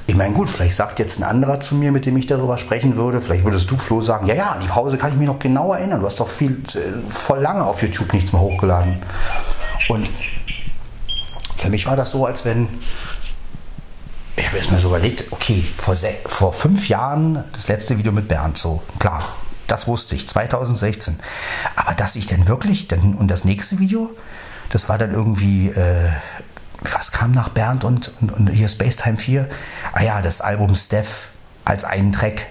Ich 0.05 0.15
meine, 0.15 0.33
gut, 0.33 0.49
vielleicht 0.49 0.75
sagt 0.75 0.97
jetzt 0.97 1.19
ein 1.19 1.23
anderer 1.23 1.59
zu 1.59 1.75
mir, 1.75 1.91
mit 1.91 2.05
dem 2.05 2.17
ich 2.17 2.25
darüber 2.25 2.57
sprechen 2.57 2.97
würde, 2.97 3.21
vielleicht 3.21 3.43
würdest 3.43 3.69
du, 3.69 3.77
Flo, 3.77 4.01
sagen, 4.01 4.25
ja, 4.25 4.33
ja, 4.33 4.57
die 4.61 4.67
Pause 4.67 4.97
kann 4.97 5.11
ich 5.11 5.17
mich 5.17 5.27
noch 5.27 5.37
genau 5.37 5.73
erinnern. 5.73 5.99
Du 5.99 6.07
hast 6.07 6.19
doch 6.19 6.27
viel, 6.27 6.63
äh, 6.73 7.09
voll 7.09 7.39
lange 7.39 7.63
auf 7.63 7.81
YouTube 7.83 8.11
nichts 8.13 8.33
mehr 8.33 8.41
hochgeladen. 8.41 8.97
Und 9.87 10.09
für 11.57 11.69
mich 11.69 11.85
war 11.85 11.95
das 11.95 12.09
so, 12.09 12.25
als 12.25 12.43
wenn, 12.43 12.67
ich 14.35 14.47
habe 14.47 14.57
erst 14.57 14.71
mal 14.71 14.79
so 14.79 14.87
überlegt, 14.87 15.25
okay, 15.31 15.63
vor, 15.77 15.95
vor 16.25 16.53
fünf 16.53 16.89
Jahren 16.89 17.43
das 17.53 17.67
letzte 17.67 17.97
Video 17.97 18.11
mit 18.11 18.27
Bernd, 18.27 18.57
so, 18.57 18.81
klar, 18.97 19.23
das 19.71 19.87
wusste 19.87 20.15
ich, 20.15 20.27
2016. 20.27 21.19
Aber 21.75 21.93
dass 21.93 22.15
ich 22.15 22.25
dann 22.25 22.47
wirklich, 22.47 22.87
dann, 22.87 23.15
und 23.15 23.29
das 23.29 23.45
nächste 23.45 23.79
Video, 23.79 24.11
das 24.69 24.89
war 24.89 24.97
dann 24.97 25.11
irgendwie 25.11 25.69
äh, 25.69 26.09
was 26.81 27.11
kam 27.11 27.31
nach 27.31 27.49
Bernd 27.49 27.83
und, 27.83 28.11
und, 28.21 28.31
und 28.31 28.47
hier 28.47 28.69
Spacetime 28.69 29.17
4? 29.17 29.49
Ah 29.93 30.01
ja, 30.01 30.21
das 30.21 30.41
Album 30.41 30.75
Steph 30.75 31.27
als 31.65 31.83
einen 31.83 32.11
Track, 32.11 32.47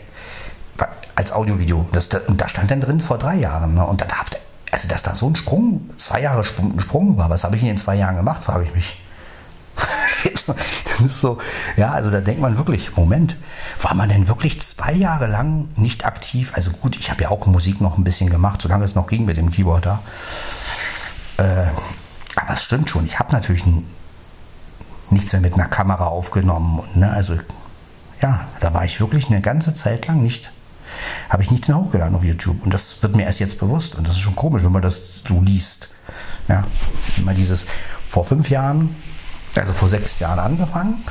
als 1.14 1.32
Audiovideo. 1.32 1.88
Das, 1.92 2.08
das, 2.08 2.22
und 2.22 2.40
da 2.40 2.48
stand 2.48 2.70
dann 2.70 2.80
drin 2.80 3.00
vor 3.00 3.18
drei 3.18 3.36
Jahren. 3.36 3.74
Ne? 3.74 3.86
Und 3.86 4.00
da 4.00 4.06
habt 4.18 4.38
also 4.70 4.86
dass 4.86 5.02
da 5.02 5.14
so 5.14 5.28
ein 5.28 5.34
Sprung, 5.34 5.88
zwei 5.96 6.20
Jahre 6.20 6.44
Sprung, 6.44 6.78
Sprung 6.78 7.16
war, 7.16 7.30
was 7.30 7.44
habe 7.44 7.56
ich 7.56 7.62
in 7.62 7.68
den 7.68 7.78
zwei 7.78 7.94
Jahren 7.94 8.16
gemacht, 8.16 8.44
frage 8.44 8.64
ich 8.64 8.74
mich. 8.74 9.00
Das 10.46 11.00
ist 11.00 11.20
so, 11.20 11.38
ja, 11.76 11.90
also 11.90 12.10
da 12.10 12.20
denkt 12.20 12.40
man 12.40 12.56
wirklich, 12.56 12.96
Moment, 12.96 13.36
war 13.80 13.94
man 13.94 14.08
denn 14.08 14.28
wirklich 14.28 14.60
zwei 14.60 14.92
Jahre 14.92 15.26
lang 15.26 15.68
nicht 15.76 16.04
aktiv? 16.04 16.52
Also 16.54 16.70
gut, 16.70 16.96
ich 16.96 17.10
habe 17.10 17.22
ja 17.22 17.30
auch 17.30 17.46
Musik 17.46 17.80
noch 17.80 17.98
ein 17.98 18.04
bisschen 18.04 18.30
gemacht, 18.30 18.62
solange 18.62 18.84
es 18.84 18.94
noch 18.94 19.06
ging 19.06 19.24
mit 19.24 19.36
dem 19.36 19.50
Keyboard 19.50 19.86
da. 19.86 20.02
Äh, 21.38 21.66
aber 22.36 22.54
es 22.54 22.64
stimmt 22.64 22.90
schon, 22.90 23.06
ich 23.06 23.18
habe 23.18 23.32
natürlich 23.32 23.64
nichts 25.10 25.32
mehr 25.32 25.40
mit 25.40 25.54
einer 25.54 25.68
Kamera 25.68 26.06
aufgenommen. 26.06 26.82
Ne, 26.94 27.10
also 27.10 27.36
ja, 28.20 28.46
da 28.60 28.74
war 28.74 28.84
ich 28.84 29.00
wirklich 29.00 29.28
eine 29.28 29.40
ganze 29.40 29.74
Zeit 29.74 30.06
lang 30.06 30.22
nicht, 30.22 30.52
habe 31.28 31.42
ich 31.42 31.50
nichts 31.50 31.68
mehr 31.68 31.78
hochgeladen 31.78 32.14
auf 32.14 32.24
YouTube. 32.24 32.62
Und 32.64 32.74
das 32.74 33.02
wird 33.02 33.14
mir 33.14 33.24
erst 33.24 33.40
jetzt 33.40 33.58
bewusst. 33.60 33.94
Und 33.94 34.06
das 34.06 34.14
ist 34.14 34.20
schon 34.20 34.36
komisch, 34.36 34.64
wenn 34.64 34.72
man 34.72 34.82
das 34.82 35.22
so 35.26 35.40
liest. 35.40 35.90
Ja, 36.48 36.64
immer 37.18 37.34
dieses 37.34 37.66
vor 38.08 38.24
fünf 38.24 38.50
Jahren, 38.50 38.94
also 39.58 39.72
vor 39.72 39.88
sechs 39.88 40.18
Jahren 40.18 40.38
angefangen, 40.38 41.04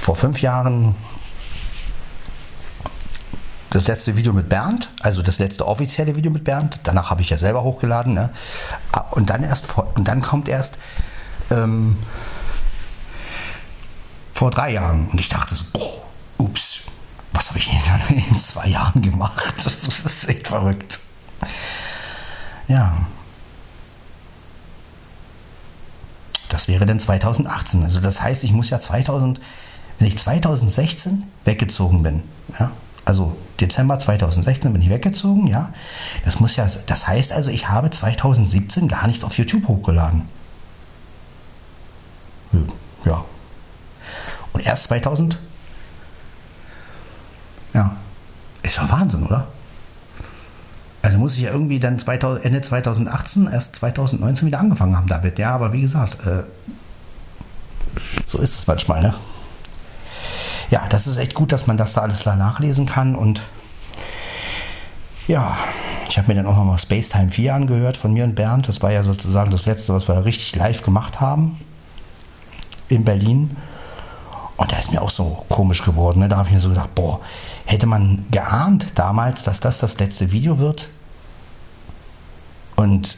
vor 0.00 0.16
fünf 0.16 0.42
Jahren 0.42 0.94
das 3.70 3.86
letzte 3.86 4.16
Video 4.16 4.32
mit 4.32 4.48
Bernd, 4.48 4.90
also 5.00 5.22
das 5.22 5.38
letzte 5.38 5.66
offizielle 5.66 6.16
Video 6.16 6.30
mit 6.30 6.44
Bernd. 6.44 6.80
Danach 6.82 7.10
habe 7.10 7.22
ich 7.22 7.30
ja 7.30 7.38
selber 7.38 7.62
hochgeladen. 7.62 8.14
Ne? 8.14 8.30
Ah, 8.92 9.04
und 9.12 9.30
dann 9.30 9.44
erst 9.44 9.66
und 9.94 10.08
dann 10.08 10.22
kommt 10.22 10.48
erst 10.48 10.78
ähm, 11.50 11.96
vor 14.32 14.50
drei 14.50 14.72
Jahren. 14.72 15.08
Und 15.08 15.20
ich 15.20 15.28
dachte 15.28 15.54
so, 15.54 15.64
boah, 15.72 16.02
ups, 16.38 16.80
was 17.32 17.48
habe 17.50 17.58
ich 17.60 17.70
in 18.08 18.36
zwei 18.36 18.66
Jahren 18.66 19.02
gemacht? 19.02 19.54
Das 19.64 19.84
ist 19.86 20.28
echt 20.28 20.48
verrückt. 20.48 20.98
Ja. 22.66 23.06
Wäre 26.70 26.86
dann 26.86 26.98
2018. 26.98 27.82
Also 27.82 28.00
das 28.00 28.22
heißt, 28.22 28.44
ich 28.44 28.52
muss 28.52 28.70
ja 28.70 28.80
2000, 28.80 29.40
wenn 29.98 30.08
ich 30.08 30.16
2016 30.16 31.24
weggezogen 31.44 32.02
bin, 32.02 32.22
ja, 32.58 32.70
also 33.04 33.36
Dezember 33.58 33.98
2016 33.98 34.72
bin 34.72 34.80
ich 34.80 34.88
weggezogen, 34.88 35.46
ja. 35.46 35.72
Das 36.24 36.38
muss 36.40 36.56
ja, 36.56 36.66
das 36.86 37.06
heißt 37.06 37.32
also, 37.32 37.50
ich 37.50 37.68
habe 37.68 37.90
2017 37.90 38.88
gar 38.88 39.06
nichts 39.06 39.24
auf 39.24 39.36
YouTube 39.36 39.66
hochgeladen. 39.68 40.28
Ja. 43.04 43.24
Und 44.52 44.66
erst 44.66 44.84
2000? 44.84 45.38
Ja. 47.74 47.96
Ist 48.62 48.78
doch 48.78 48.90
Wahnsinn, 48.90 49.26
oder? 49.26 49.48
Also 51.02 51.18
muss 51.18 51.36
ich 51.36 51.42
ja 51.42 51.50
irgendwie 51.50 51.80
dann 51.80 51.98
2000, 51.98 52.44
Ende 52.44 52.60
2018, 52.60 53.48
erst 53.50 53.76
2019 53.76 54.46
wieder 54.46 54.58
angefangen 54.58 54.96
haben 54.96 55.06
damit. 55.06 55.38
Ja, 55.38 55.54
aber 55.54 55.72
wie 55.72 55.80
gesagt, 55.80 56.26
äh, 56.26 56.42
so 58.26 58.38
ist 58.38 58.54
es 58.54 58.66
manchmal, 58.66 59.02
ne? 59.02 59.14
Ja, 60.70 60.86
das 60.88 61.06
ist 61.06 61.16
echt 61.16 61.34
gut, 61.34 61.52
dass 61.52 61.66
man 61.66 61.76
das 61.76 61.94
da 61.94 62.02
alles 62.02 62.24
nachlesen 62.24 62.86
kann 62.86 63.16
und 63.16 63.42
ja, 65.26 65.56
ich 66.08 66.18
habe 66.18 66.28
mir 66.28 66.34
dann 66.34 66.46
auch 66.46 66.56
nochmal 66.56 66.78
Space 66.78 67.08
Time 67.08 67.30
4 67.30 67.54
angehört 67.54 67.96
von 67.96 68.12
mir 68.12 68.24
und 68.24 68.34
Bernd. 68.34 68.66
Das 68.66 68.82
war 68.82 68.90
ja 68.90 69.04
sozusagen 69.04 69.50
das 69.50 69.64
letzte, 69.64 69.94
was 69.94 70.08
wir 70.08 70.24
richtig 70.24 70.56
live 70.56 70.82
gemacht 70.82 71.20
haben 71.20 71.60
in 72.88 73.04
Berlin. 73.04 73.56
Und 74.56 74.72
da 74.72 74.76
ist 74.76 74.92
mir 74.92 75.00
auch 75.00 75.10
so 75.10 75.44
komisch 75.48 75.84
geworden. 75.84 76.18
Ne? 76.18 76.28
Da 76.28 76.36
habe 76.36 76.48
ich 76.48 76.54
mir 76.54 76.60
so 76.60 76.68
gedacht, 76.70 76.94
boah, 76.94 77.20
hätte 77.70 77.86
man 77.86 78.26
geahnt 78.32 78.86
damals, 78.96 79.44
dass 79.44 79.60
das 79.60 79.78
das 79.78 79.98
letzte 80.00 80.32
Video 80.32 80.58
wird? 80.58 80.88
Und 82.74 83.16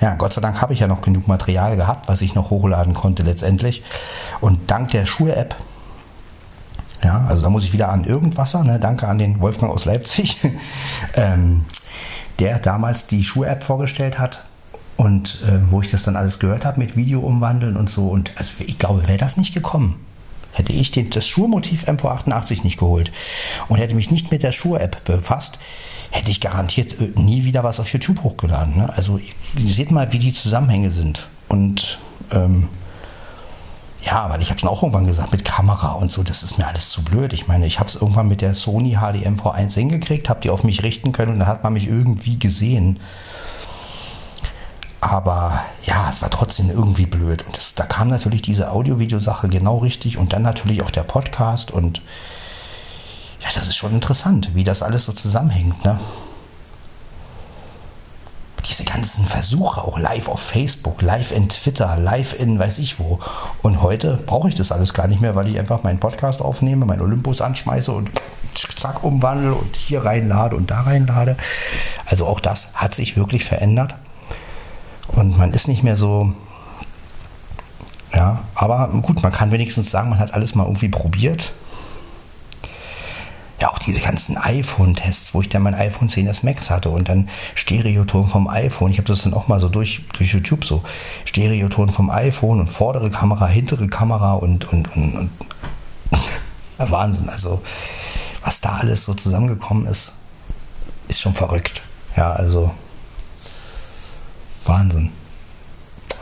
ja, 0.00 0.14
Gott 0.14 0.32
sei 0.32 0.40
Dank 0.40 0.60
habe 0.62 0.72
ich 0.72 0.80
ja 0.80 0.88
noch 0.88 1.02
genug 1.02 1.28
Material 1.28 1.76
gehabt, 1.76 2.08
was 2.08 2.22
ich 2.22 2.34
noch 2.34 2.48
hochladen 2.48 2.94
konnte 2.94 3.22
letztendlich. 3.22 3.84
Und 4.40 4.70
dank 4.70 4.88
der 4.90 5.04
Schuhe-App, 5.04 5.54
ja, 7.04 7.26
also 7.28 7.42
da 7.42 7.50
muss 7.50 7.64
ich 7.64 7.74
wieder 7.74 7.90
an 7.90 8.04
Irgendwasser, 8.04 8.64
ne? 8.64 8.80
danke 8.80 9.06
an 9.06 9.18
den 9.18 9.40
Wolfgang 9.40 9.70
aus 9.70 9.84
Leipzig, 9.84 10.38
ähm, 11.14 11.66
der 12.38 12.58
damals 12.58 13.06
die 13.06 13.22
Schuhe-App 13.22 13.62
vorgestellt 13.62 14.18
hat 14.18 14.44
und 14.96 15.42
äh, 15.46 15.70
wo 15.70 15.82
ich 15.82 15.88
das 15.88 16.04
dann 16.04 16.16
alles 16.16 16.38
gehört 16.38 16.64
habe 16.64 16.78
mit 16.78 16.96
Video 16.96 17.20
umwandeln 17.20 17.76
und 17.76 17.90
so. 17.90 18.08
Und 18.08 18.32
also 18.38 18.64
ich 18.66 18.78
glaube, 18.78 19.06
wäre 19.08 19.18
das 19.18 19.36
nicht 19.36 19.52
gekommen, 19.52 19.96
hätte 20.52 20.72
ich 20.72 20.90
den, 20.90 21.10
das 21.10 21.26
Schuhmotiv 21.26 21.84
M488 21.84 22.62
nicht 22.64 22.78
geholt 22.78 23.12
und 23.68 23.78
hätte 23.78 23.94
mich 23.94 24.10
nicht 24.10 24.30
mit 24.30 24.42
der 24.42 24.52
Schuh-App 24.52 25.04
befasst, 25.04 25.58
hätte 26.10 26.30
ich 26.30 26.40
garantiert 26.40 27.00
äh, 27.00 27.12
nie 27.18 27.44
wieder 27.44 27.64
was 27.64 27.80
auf 27.80 27.92
YouTube 27.92 28.22
hochgeladen. 28.22 28.76
Ne? 28.76 28.92
Also 28.94 29.18
ihr 29.18 29.70
seht 29.70 29.90
mal, 29.90 30.12
wie 30.12 30.18
die 30.18 30.32
Zusammenhänge 30.32 30.90
sind. 30.90 31.28
Und 31.48 31.98
ähm, 32.30 32.68
ja, 34.04 34.28
weil 34.30 34.42
ich 34.42 34.50
habe 34.50 34.58
es 34.58 34.64
auch 34.64 34.82
irgendwann 34.82 35.06
gesagt, 35.06 35.32
mit 35.32 35.44
Kamera 35.44 35.92
und 35.92 36.10
so, 36.10 36.22
das 36.22 36.42
ist 36.42 36.58
mir 36.58 36.66
alles 36.66 36.90
zu 36.90 37.04
blöd. 37.04 37.32
Ich 37.32 37.46
meine, 37.46 37.66
ich 37.66 37.78
habe 37.78 37.88
es 37.88 37.94
irgendwann 37.94 38.28
mit 38.28 38.40
der 38.40 38.54
Sony 38.54 38.94
HDM 38.94 39.36
V1 39.36 39.74
hingekriegt, 39.74 40.28
habe 40.28 40.40
die 40.40 40.50
auf 40.50 40.64
mich 40.64 40.82
richten 40.82 41.12
können 41.12 41.32
und 41.32 41.38
dann 41.40 41.48
hat 41.48 41.62
man 41.62 41.72
mich 41.72 41.86
irgendwie 41.86 42.38
gesehen. 42.38 42.98
Aber 45.02 45.64
ja, 45.84 46.08
es 46.08 46.22
war 46.22 46.30
trotzdem 46.30 46.70
irgendwie 46.70 47.06
blöd. 47.06 47.44
Und 47.44 47.56
das, 47.56 47.74
da 47.74 47.84
kam 47.84 48.06
natürlich 48.06 48.40
diese 48.40 48.70
Audio-Video-Sache 48.70 49.48
genau 49.48 49.78
richtig 49.78 50.16
und 50.16 50.32
dann 50.32 50.42
natürlich 50.42 50.80
auch 50.80 50.92
der 50.92 51.02
Podcast. 51.02 51.72
Und 51.72 51.98
ja, 53.40 53.48
das 53.52 53.66
ist 53.66 53.74
schon 53.74 53.92
interessant, 53.92 54.54
wie 54.54 54.62
das 54.62 54.80
alles 54.80 55.06
so 55.06 55.12
zusammenhängt. 55.12 55.84
Ne? 55.84 55.98
Diese 58.70 58.84
ganzen 58.84 59.26
Versuche, 59.26 59.82
auch 59.82 59.98
live 59.98 60.28
auf 60.28 60.40
Facebook, 60.40 61.02
live 61.02 61.32
in 61.32 61.48
Twitter, 61.48 61.96
live 61.96 62.38
in 62.38 62.60
weiß 62.60 62.78
ich 62.78 63.00
wo. 63.00 63.18
Und 63.60 63.82
heute 63.82 64.20
brauche 64.24 64.48
ich 64.48 64.54
das 64.54 64.70
alles 64.70 64.94
gar 64.94 65.08
nicht 65.08 65.20
mehr, 65.20 65.34
weil 65.34 65.48
ich 65.48 65.58
einfach 65.58 65.82
meinen 65.82 65.98
Podcast 65.98 66.40
aufnehme, 66.40 66.86
meinen 66.86 67.02
Olympus 67.02 67.40
anschmeiße 67.40 67.90
und 67.90 68.08
zack 68.76 69.02
umwandle 69.02 69.54
und 69.54 69.74
hier 69.74 70.04
reinlade 70.04 70.54
und 70.54 70.70
da 70.70 70.82
reinlade. 70.82 71.36
Also 72.06 72.24
auch 72.28 72.38
das 72.38 72.72
hat 72.74 72.94
sich 72.94 73.16
wirklich 73.16 73.44
verändert. 73.44 73.96
Und 75.08 75.36
man 75.36 75.52
ist 75.52 75.68
nicht 75.68 75.82
mehr 75.82 75.96
so. 75.96 76.32
Ja, 78.14 78.44
aber 78.54 78.88
gut, 79.00 79.22
man 79.22 79.32
kann 79.32 79.52
wenigstens 79.52 79.90
sagen, 79.90 80.10
man 80.10 80.18
hat 80.18 80.34
alles 80.34 80.54
mal 80.54 80.64
irgendwie 80.64 80.88
probiert. 80.88 81.52
Ja, 83.60 83.70
auch 83.70 83.78
diese 83.78 84.00
ganzen 84.00 84.36
iPhone-Tests, 84.36 85.34
wo 85.34 85.40
ich 85.40 85.48
dann 85.48 85.62
mein 85.62 85.74
iPhone 85.74 86.08
10s 86.08 86.44
Max 86.44 86.68
hatte 86.68 86.90
und 86.90 87.08
dann 87.08 87.28
Stereoton 87.54 88.28
vom 88.28 88.48
iPhone. 88.48 88.90
Ich 88.90 88.98
habe 88.98 89.06
das 89.06 89.22
dann 89.22 89.34
auch 89.34 89.46
mal 89.46 89.60
so 89.60 89.68
durch, 89.68 90.04
durch 90.12 90.32
YouTube 90.32 90.64
so. 90.64 90.82
Stereoton 91.24 91.88
vom 91.90 92.10
iPhone 92.10 92.60
und 92.60 92.66
vordere 92.66 93.08
Kamera, 93.10 93.46
hintere 93.46 93.86
Kamera 93.88 94.34
und, 94.34 94.72
und, 94.72 94.94
und, 94.96 95.14
und 95.14 95.30
Wahnsinn. 96.90 97.28
Also, 97.28 97.62
was 98.42 98.60
da 98.60 98.74
alles 98.74 99.04
so 99.04 99.14
zusammengekommen 99.14 99.86
ist, 99.86 100.12
ist 101.08 101.20
schon 101.20 101.34
verrückt. 101.34 101.82
Ja, 102.16 102.32
also 102.32 102.72
Wahnsinn. 104.64 105.10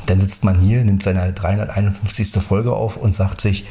Dann 0.07 0.19
sitzt 0.19 0.45
man 0.45 0.59
hier, 0.59 0.85
nimmt 0.85 1.03
seine 1.03 1.33
351. 1.33 2.33
Folge 2.43 2.73
auf 2.75 2.97
und 2.97 3.15
sagt 3.15 3.41
sich, 3.41 3.67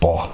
boah, 0.00 0.30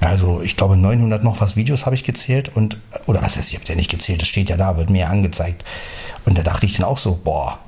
also 0.00 0.42
ich 0.42 0.56
glaube 0.56 0.76
900 0.76 1.22
noch 1.22 1.40
was 1.40 1.54
Videos 1.54 1.86
habe 1.86 1.94
ich 1.94 2.02
gezählt 2.02 2.50
und, 2.54 2.76
oder 3.06 3.22
was 3.22 3.36
heißt, 3.36 3.50
ich 3.50 3.56
habe 3.56 3.66
ja 3.66 3.76
nicht 3.76 3.90
gezählt, 3.90 4.20
das 4.20 4.28
steht 4.28 4.48
ja 4.48 4.56
da, 4.56 4.76
wird 4.76 4.90
mir 4.90 5.08
angezeigt. 5.08 5.64
Und 6.24 6.36
da 6.36 6.42
dachte 6.42 6.66
ich 6.66 6.76
dann 6.76 6.84
auch 6.84 6.98
so, 6.98 7.18
boah, 7.22 7.58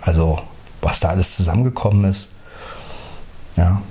also 0.00 0.40
was 0.80 1.00
da 1.00 1.08
alles 1.08 1.34
zusammengekommen 1.34 2.04
ist, 2.04 2.28
ja. 3.56 3.82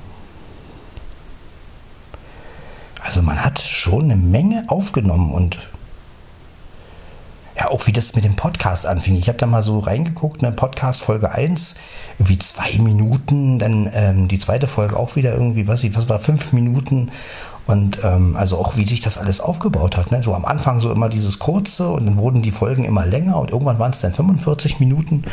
Also 3.03 3.21
man 3.21 3.43
hat 3.43 3.59
schon 3.59 4.05
eine 4.05 4.15
Menge 4.15 4.65
aufgenommen 4.67 5.33
und 5.33 5.59
ja, 7.57 7.69
auch 7.69 7.87
wie 7.87 7.93
das 7.93 8.15
mit 8.15 8.23
dem 8.23 8.35
Podcast 8.35 8.85
anfing. 8.85 9.15
Ich 9.15 9.27
habe 9.29 9.37
da 9.37 9.47
mal 9.47 9.63
so 9.63 9.79
reingeguckt, 9.79 10.43
eine 10.43 10.51
Podcast 10.51 11.01
Folge 11.01 11.31
1, 11.31 11.75
irgendwie 12.19 12.37
zwei 12.37 12.77
Minuten, 12.77 13.57
dann 13.57 13.89
ähm, 13.93 14.27
die 14.27 14.37
zweite 14.37 14.67
Folge 14.67 14.95
auch 14.97 15.15
wieder 15.15 15.33
irgendwie, 15.33 15.67
was 15.67 15.83
ich, 15.83 15.95
was 15.95 16.07
war, 16.07 16.19
fünf 16.19 16.53
Minuten. 16.53 17.11
Und 17.65 17.99
ähm, 18.03 18.37
also 18.37 18.59
auch 18.59 18.77
wie 18.77 18.85
sich 18.85 19.01
das 19.01 19.17
alles 19.17 19.41
aufgebaut 19.41 19.97
hat. 19.97 20.11
Ne? 20.11 20.23
So 20.23 20.33
am 20.33 20.45
Anfang 20.45 20.79
so 20.79 20.89
immer 20.89 21.09
dieses 21.09 21.37
kurze 21.37 21.89
und 21.89 22.05
dann 22.05 22.15
wurden 22.15 22.41
die 22.41 22.51
Folgen 22.51 22.85
immer 22.85 23.05
länger 23.05 23.37
und 23.37 23.51
irgendwann 23.51 23.77
waren 23.77 23.91
es 23.91 23.99
dann 23.99 24.13
45 24.13 24.79
Minuten. 24.79 25.23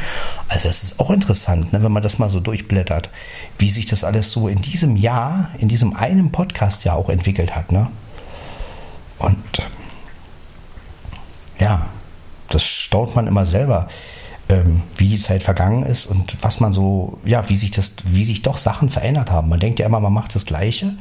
Also 0.48 0.68
es 0.68 0.82
ist 0.82 0.98
auch 0.98 1.10
interessant, 1.10 1.72
ne? 1.72 1.82
wenn 1.84 1.92
man 1.92 2.02
das 2.02 2.18
mal 2.18 2.30
so 2.30 2.40
durchblättert, 2.40 3.10
wie 3.58 3.68
sich 3.68 3.87
das 3.87 4.02
alles 4.02 4.32
so 4.32 4.48
in 4.48 4.60
diesem 4.62 4.96
Jahr, 4.96 5.50
in 5.58 5.68
diesem 5.68 5.94
einen 5.94 6.32
Podcast 6.32 6.84
ja 6.84 6.94
auch 6.94 7.08
entwickelt 7.08 7.54
hat. 7.54 7.70
Ne? 7.70 7.88
Und 9.18 9.37
ja, 11.60 11.87
das 12.48 12.62
staunt 12.62 13.14
man 13.14 13.26
immer 13.26 13.46
selber, 13.46 13.88
ähm, 14.48 14.83
wie 14.96 15.09
die 15.09 15.18
Zeit 15.18 15.42
vergangen 15.42 15.83
ist 15.83 16.07
und 16.07 16.42
was 16.42 16.61
man 16.61 16.72
so, 16.72 17.18
ja, 17.24 17.48
wie 17.48 17.57
sich 17.57 17.70
das, 17.70 17.94
wie 18.04 18.24
sich 18.24 18.42
doch 18.42 18.59
Sachen 18.59 18.88
verändert 18.88 19.30
haben. 19.30 19.48
Man 19.48 19.61
denkt 19.61 19.78
ja 19.78 19.87
immer, 19.87 20.00
man 20.00 20.12
macht 20.12 20.35
das 20.35 20.46
Gleiche. 20.46 20.94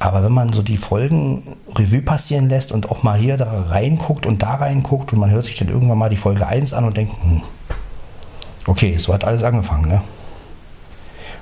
Aber 0.00 0.24
wenn 0.24 0.32
man 0.32 0.52
so 0.52 0.62
die 0.62 0.78
Folgen 0.78 1.56
Revue 1.76 2.02
passieren 2.02 2.48
lässt 2.48 2.72
und 2.72 2.90
auch 2.90 3.04
mal 3.04 3.16
hier 3.16 3.36
da 3.36 3.62
reinguckt 3.68 4.26
und 4.26 4.42
da 4.42 4.56
reinguckt 4.56 5.12
und 5.12 5.20
man 5.20 5.30
hört 5.30 5.44
sich 5.44 5.56
dann 5.56 5.68
irgendwann 5.68 5.98
mal 5.98 6.08
die 6.08 6.16
Folge 6.16 6.44
1 6.44 6.72
an 6.72 6.84
und 6.84 6.96
denkt, 6.96 7.14
hm, 7.22 7.42
okay, 8.66 8.96
so 8.96 9.14
hat 9.14 9.22
alles 9.22 9.44
angefangen, 9.44 9.86
ne? 9.86 10.02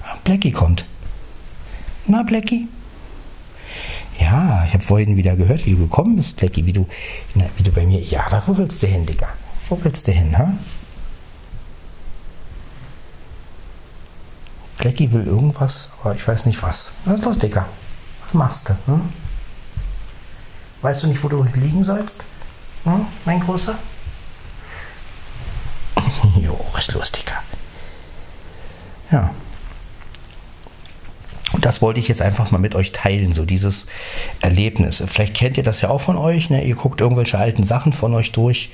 Ah, 0.02 0.16
Blackie 0.24 0.52
kommt. 0.52 0.84
Na, 2.06 2.22
Blackie? 2.22 2.68
Ja, 4.20 4.64
ich 4.66 4.74
habe 4.74 4.84
vorhin 4.84 5.16
wieder 5.16 5.34
gehört, 5.34 5.64
wie 5.64 5.72
du 5.72 5.78
gekommen 5.78 6.16
bist, 6.16 6.36
Blackie, 6.36 6.66
wie 6.66 6.72
du, 6.72 6.86
na, 7.34 7.46
wie 7.56 7.62
du 7.62 7.72
bei 7.72 7.86
mir. 7.86 8.00
Ja, 8.00 8.26
aber 8.26 8.42
wo 8.46 8.56
willst 8.58 8.82
du 8.82 8.86
hin, 8.86 9.06
Digga? 9.06 9.28
Wo 9.68 9.78
willst 9.82 10.06
du 10.06 10.12
hin, 10.12 10.36
ha? 10.36 10.52
Blackie 14.76 15.10
will 15.12 15.26
irgendwas, 15.26 15.88
aber 16.00 16.14
ich 16.14 16.26
weiß 16.26 16.44
nicht 16.46 16.62
was. 16.62 16.92
Was 17.04 17.20
ist 17.20 17.24
los, 17.24 17.38
Digga? 17.38 17.66
Was 18.22 18.34
machst 18.34 18.68
du? 18.68 18.74
Hm? 18.86 19.00
Weißt 20.82 21.02
du 21.02 21.06
nicht, 21.06 21.22
wo 21.22 21.28
du 21.28 21.42
liegen 21.54 21.82
sollst? 21.82 22.24
Hm, 22.84 23.06
mein 23.24 23.40
Großer? 23.40 23.78
jo, 26.40 26.58
was 26.72 26.88
ist 26.88 26.94
los, 26.94 27.12
Digga? 27.12 27.42
Ja. 29.10 29.30
Und 31.52 31.64
das 31.64 31.82
wollte 31.82 32.00
ich 32.00 32.08
jetzt 32.08 32.22
einfach 32.22 32.50
mal 32.50 32.58
mit 32.58 32.74
euch 32.74 32.92
teilen, 32.92 33.32
so 33.32 33.44
dieses 33.44 33.86
Erlebnis. 34.40 35.02
Vielleicht 35.06 35.34
kennt 35.34 35.56
ihr 35.56 35.64
das 35.64 35.80
ja 35.80 35.90
auch 35.90 36.00
von 36.00 36.16
euch, 36.16 36.50
ne? 36.50 36.64
Ihr 36.64 36.76
guckt 36.76 37.00
irgendwelche 37.00 37.38
alten 37.38 37.64
Sachen 37.64 37.92
von 37.92 38.14
euch 38.14 38.32
durch. 38.32 38.70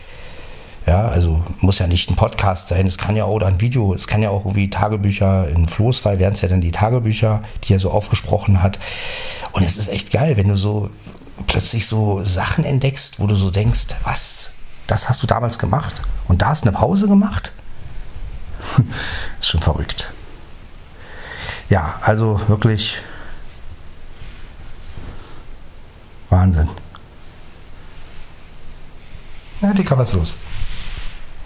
Ja, 0.86 1.08
also 1.08 1.42
muss 1.58 1.80
ja 1.80 1.88
nicht 1.88 2.10
ein 2.10 2.16
Podcast 2.16 2.68
sein, 2.68 2.86
es 2.86 2.96
kann 2.96 3.16
ja 3.16 3.24
auch 3.24 3.32
oder 3.32 3.48
ein 3.48 3.60
Video, 3.60 3.92
es 3.92 4.06
kann 4.06 4.22
ja 4.22 4.30
auch 4.30 4.44
irgendwie 4.44 4.70
Tagebücher, 4.70 5.48
in 5.48 5.66
Flo's 5.66 5.98
Fall 5.98 6.20
wären 6.20 6.34
es 6.34 6.42
ja 6.42 6.48
dann 6.48 6.60
die 6.60 6.70
Tagebücher, 6.70 7.42
die 7.64 7.72
er 7.72 7.80
so 7.80 7.90
aufgesprochen 7.90 8.62
hat. 8.62 8.78
Und 9.50 9.64
es 9.64 9.78
ist 9.78 9.88
echt 9.88 10.12
geil, 10.12 10.36
wenn 10.36 10.46
du 10.46 10.56
so 10.56 10.88
plötzlich 11.48 11.88
so 11.88 12.22
Sachen 12.22 12.62
entdeckst, 12.64 13.18
wo 13.18 13.26
du 13.26 13.34
so 13.34 13.50
denkst, 13.50 13.86
was, 14.04 14.52
das 14.86 15.08
hast 15.08 15.24
du 15.24 15.26
damals 15.26 15.58
gemacht 15.58 16.02
und 16.28 16.42
da 16.42 16.50
hast 16.50 16.64
du 16.64 16.68
eine 16.68 16.78
Pause 16.78 17.08
gemacht? 17.08 17.50
ist 19.40 19.48
schon 19.48 19.60
verrückt. 19.60 20.12
Ja, 21.68 21.98
also 22.02 22.40
wirklich 22.48 22.98
Wahnsinn. 26.30 26.68
Na, 29.60 29.72
Dicker, 29.72 29.98
was 29.98 30.12
los? 30.12 30.36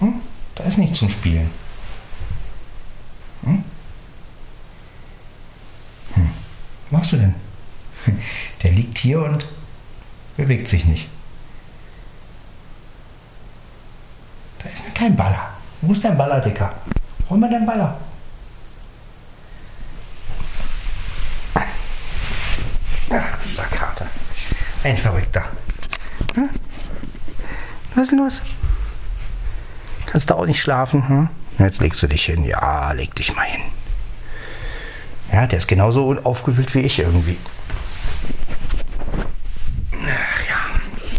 Hm? 0.00 0.20
Da 0.54 0.64
ist 0.64 0.78
nichts 0.78 0.98
zum 0.98 1.09
Spielen. 1.09 1.50
Hm? 3.42 3.64
Hm. 6.14 6.30
Was 6.85 6.92
machst 6.92 7.12
du 7.12 7.16
denn? 7.16 7.35
Der 8.62 8.72
liegt 8.72 8.98
hier 8.98 9.22
und 9.22 9.46
bewegt 10.37 10.68
sich 10.68 10.85
nicht. 10.85 11.09
Da 14.62 14.68
ist 14.68 14.94
kein 14.94 15.16
Baller. 15.16 15.50
Wo 15.80 15.92
ist 15.92 16.04
dein 16.04 16.18
Baller, 16.18 16.40
Dicker? 16.40 16.74
Hol 17.30 17.38
mal 17.38 17.48
deinen 17.48 17.64
Baller. 17.66 17.98
Dieser 23.51 23.65
Kater. 23.65 24.07
Ein 24.85 24.97
Verrückter. 24.97 25.43
Hm? 26.37 26.51
Was 27.93 28.05
ist 28.05 28.13
denn 28.13 28.21
los? 28.21 28.43
Kannst 30.07 30.31
du 30.31 30.37
auch 30.37 30.47
nicht 30.47 30.61
schlafen? 30.61 31.09
Hm? 31.09 31.29
Jetzt 31.59 31.81
legst 31.81 32.01
du 32.01 32.07
dich 32.07 32.27
hin. 32.27 32.45
Ja, 32.45 32.93
leg 32.93 33.13
dich 33.17 33.35
mal 33.35 33.43
hin. 33.47 33.63
Ja, 35.33 35.49
der 35.49 35.59
ist 35.59 35.67
genauso 35.67 36.17
aufgewühlt 36.23 36.73
wie 36.77 36.83
ich 36.83 37.01
irgendwie. 37.01 37.39
Ach 39.95 40.49
ja. 40.49 41.11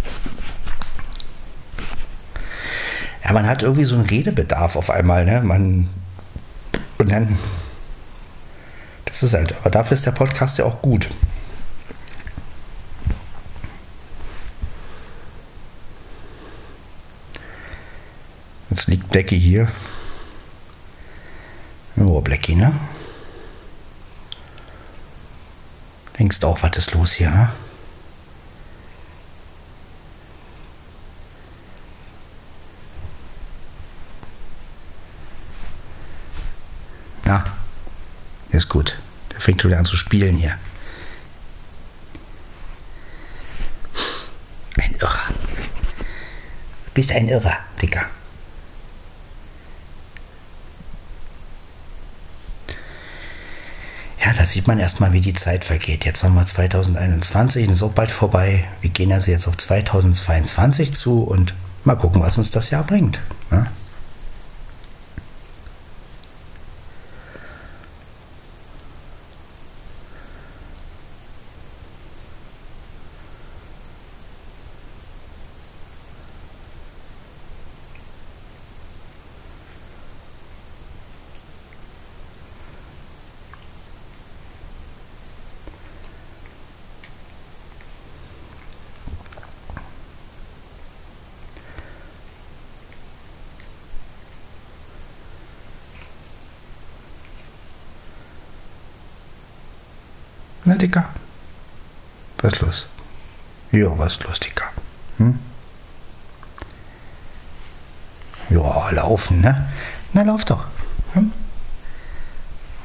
Ja, 3.25 3.33
man 3.33 3.45
hat 3.45 3.61
irgendwie 3.61 3.83
so 3.83 3.95
einen 3.95 4.05
Redebedarf 4.05 4.77
auf 4.77 4.89
einmal, 4.89 5.25
ne? 5.25 5.41
Man. 5.41 5.89
Und 6.97 7.11
dann. 7.11 7.37
Das 9.03 9.21
ist 9.21 9.33
halt. 9.33 9.53
Aber 9.59 9.69
dafür 9.69 9.95
ist 9.95 10.05
der 10.05 10.11
Podcast 10.11 10.59
ja 10.59 10.63
auch 10.63 10.81
gut. 10.81 11.09
Blackie 19.11 19.37
hier. 19.37 19.67
Oh, 21.97 22.21
Blackie, 22.21 22.55
ne? 22.55 22.73
Denkst 26.17 26.41
auch, 26.45 26.63
was 26.63 26.77
ist 26.77 26.93
los 26.93 27.11
hier, 27.11 27.29
ne? 27.29 27.51
Na, 37.25 37.43
ist 38.51 38.69
gut. 38.69 38.97
Der 39.33 39.41
fängt 39.41 39.61
schon 39.61 39.71
wieder 39.71 39.79
an 39.79 39.85
zu 39.85 39.97
spielen 39.97 40.35
hier. 40.35 40.57
Ein 44.77 44.93
Irrer. 44.93 45.33
Du 46.85 46.91
bist 46.93 47.11
ein 47.11 47.27
Irrer, 47.27 47.57
Dicker. 47.81 48.09
Da 54.37 54.45
sieht 54.45 54.67
man 54.67 54.79
erstmal, 54.79 55.13
wie 55.13 55.21
die 55.21 55.33
Zeit 55.33 55.65
vergeht. 55.65 56.05
Jetzt 56.05 56.23
haben 56.23 56.35
wir 56.35 56.45
2021, 56.45 57.69
ist 57.69 57.83
auch 57.83 57.91
bald 57.91 58.11
vorbei. 58.11 58.67
Wir 58.81 58.89
gehen 58.89 59.11
also 59.11 59.31
jetzt 59.31 59.47
auf 59.47 59.57
2022 59.57 60.93
zu 60.93 61.23
und 61.23 61.53
mal 61.83 61.95
gucken, 61.95 62.21
was 62.21 62.37
uns 62.37 62.51
das 62.51 62.69
Jahr 62.69 62.83
bringt. 62.83 63.19
Ja? 63.51 63.67
Na, 100.63 100.75
Dicker? 100.75 101.09
Was 102.41 102.53
ist 102.53 102.61
los? 102.61 102.87
Ja, 103.71 103.97
was 103.97 104.13
ist 104.13 104.23
los, 104.23 104.39
Dicker? 104.39 104.69
Hm? 105.17 105.39
Ja, 108.49 108.89
laufen, 108.91 109.41
ne? 109.41 109.67
Na, 110.13 110.23
lauf 110.23 110.45
doch. 110.45 110.65
Hm? 111.13 111.31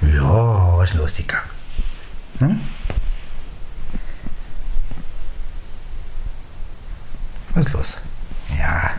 Ja, 0.00 0.78
was 0.78 0.90
ist 0.90 0.96
los, 0.96 1.12
Dicker? 1.12 1.42
Hm? 2.38 2.60
Was 7.54 7.66
ist 7.66 7.72
los? 7.72 7.96
Ja, 8.58 8.90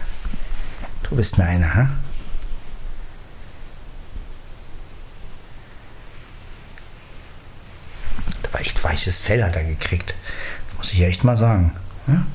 du 1.03 1.15
bist 1.15 1.37
mir 1.37 1.45
einer, 1.45 1.73
hm? 1.73 2.06
Weiches 9.07 9.19
Fell 9.19 9.43
hat 9.43 9.55
er 9.55 9.63
gekriegt. 9.63 10.13
Muss 10.75 10.91
ich 10.91 11.01
echt 11.01 11.23
mal 11.23 11.37
sagen. 11.37 11.71
Ja? 12.07 12.25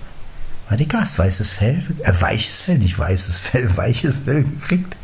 War 0.68 0.76
die 0.78 0.88
Gast, 0.88 1.18
weißes 1.18 1.50
Fell, 1.50 1.82
äh, 2.02 2.12
weiches 2.20 2.60
Fell, 2.60 2.78
nicht 2.78 2.98
weißes 2.98 3.38
Fell, 3.38 3.76
weiches 3.76 4.16
Fell 4.16 4.44
gekriegt. 4.44 4.96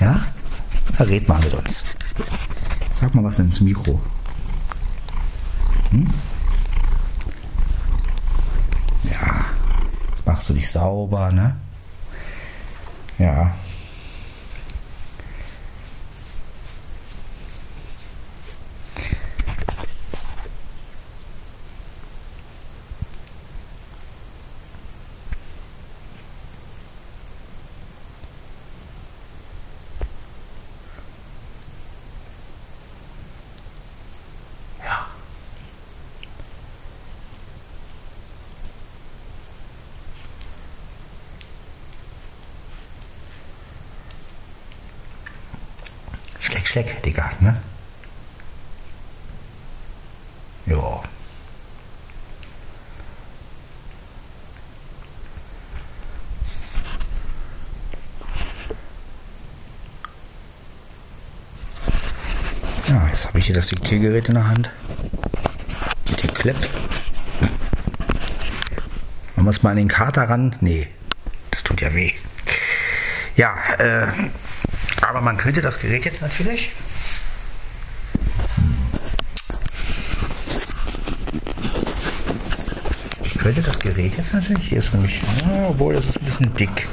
Ja? 0.00 0.20
Na, 0.98 1.04
red 1.04 1.28
mal 1.28 1.38
mit 1.40 1.54
uns. 1.54 1.84
Sag 2.94 3.14
mal 3.14 3.22
was 3.22 3.38
ins 3.38 3.60
Mikro. 3.60 4.00
Hm? 5.90 6.10
Ja, 9.04 9.44
jetzt 10.10 10.26
machst 10.26 10.48
du 10.48 10.54
dich 10.54 10.68
sauber, 10.68 11.30
ne? 11.30 11.56
Ja. 13.18 13.54
Schleck, 46.70 47.02
Digga, 47.02 47.32
ne? 47.40 47.60
Ja. 50.66 51.02
Ja, 62.86 63.08
jetzt 63.08 63.26
habe 63.26 63.40
ich 63.40 63.46
hier 63.46 63.54
das 63.56 63.66
Diktiergerät 63.66 64.28
in 64.28 64.34
der 64.34 64.46
Hand. 64.46 64.70
Mit 66.08 66.22
dem. 66.22 66.54
Machen 69.34 69.44
wir 69.44 69.50
es 69.50 69.64
mal 69.64 69.70
an 69.70 69.76
den 69.76 69.88
Kater 69.88 70.28
ran. 70.28 70.54
Nee, 70.60 70.86
das 71.50 71.64
tut 71.64 71.80
ja 71.80 71.92
weh. 71.92 72.12
Ja, 73.34 73.56
äh, 73.78 74.06
aber 75.10 75.22
man 75.22 75.36
könnte 75.36 75.60
das 75.60 75.80
Gerät 75.80 76.04
jetzt 76.04 76.22
natürlich 76.22 76.70
Ich 83.24 83.34
könnte 83.34 83.60
das 83.60 83.80
Gerät 83.80 84.16
jetzt 84.16 84.34
natürlich, 84.34 84.68
hier 84.68 84.78
ist 84.78 84.94
nämlich, 84.94 85.20
ah, 85.46 85.70
obwohl 85.70 85.96
das 85.96 86.06
ist 86.06 86.20
ein 86.20 86.24
bisschen 86.26 86.54
dick, 86.54 86.86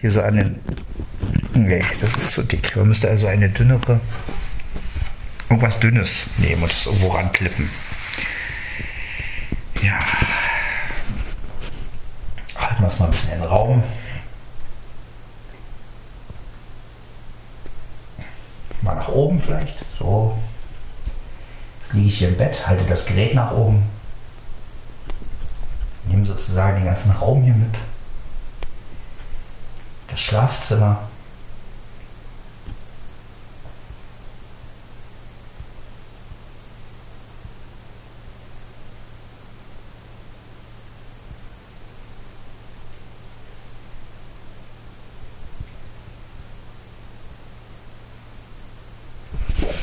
hier 0.00 0.10
so 0.10 0.22
eine, 0.22 0.54
nee, 1.54 1.84
das 2.00 2.12
ist 2.16 2.32
zu 2.32 2.42
dick, 2.42 2.74
man 2.74 2.88
müsste 2.88 3.10
also 3.10 3.26
eine 3.26 3.50
dünnere, 3.50 4.00
irgendwas 5.50 5.78
Dünnes 5.80 6.28
nehmen 6.38 6.62
und 6.62 6.72
das 6.72 6.86
irgendwo 6.86 7.08
ranklippen. 7.08 7.68
Ja, 9.82 9.98
halten 12.56 12.80
wir 12.80 12.86
es 12.86 12.98
mal 12.98 13.06
ein 13.06 13.10
bisschen 13.10 13.32
in 13.32 13.40
den 13.40 13.48
Raum. 13.48 13.82
Oben 19.22 19.40
vielleicht. 19.40 19.78
So. 19.98 20.36
Jetzt 21.80 21.92
liege 21.94 22.08
ich 22.08 22.18
hier 22.18 22.28
im 22.28 22.36
Bett, 22.36 22.66
halte 22.66 22.84
das 22.84 23.06
Gerät 23.06 23.34
nach 23.34 23.52
oben. 23.52 23.82
Nehme 26.04 26.24
sozusagen 26.24 26.76
den 26.76 26.86
ganzen 26.86 27.12
Raum 27.12 27.42
hier 27.42 27.54
mit. 27.54 27.74
Das 30.08 30.20
Schlafzimmer. 30.20 31.08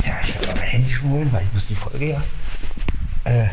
Ja, 0.06 0.20
ich 0.22 0.36
werde 0.36 0.48
mein 0.48 0.58
Handy 0.58 0.92
schon 0.92 1.10
holen, 1.10 1.32
ja. 2.08 2.22
Äh. 3.26 3.48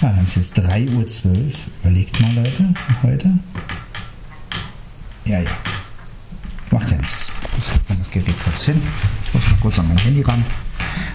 Ja, 0.00 0.12
dann 0.12 0.26
ist 0.26 0.36
jetzt 0.36 0.58
3.12 0.58 1.26
Uhr. 1.26 1.50
Überlegt 1.82 2.20
mal, 2.20 2.34
Leute, 2.34 2.74
heute. 3.02 3.30
Ja, 5.24 5.40
ja. 5.40 5.50
Macht 6.70 6.90
ja 6.90 6.98
nichts. 6.98 7.30
Ich 7.56 7.96
das 7.96 8.10
Gerät 8.10 8.34
kurz 8.44 8.64
hin. 8.64 8.82
Ich 9.26 9.34
muss 9.34 9.50
mal 9.50 9.58
kurz 9.60 9.78
an 9.78 9.88
mein 9.88 9.98
Handy 9.98 10.22
ran, 10.22 10.44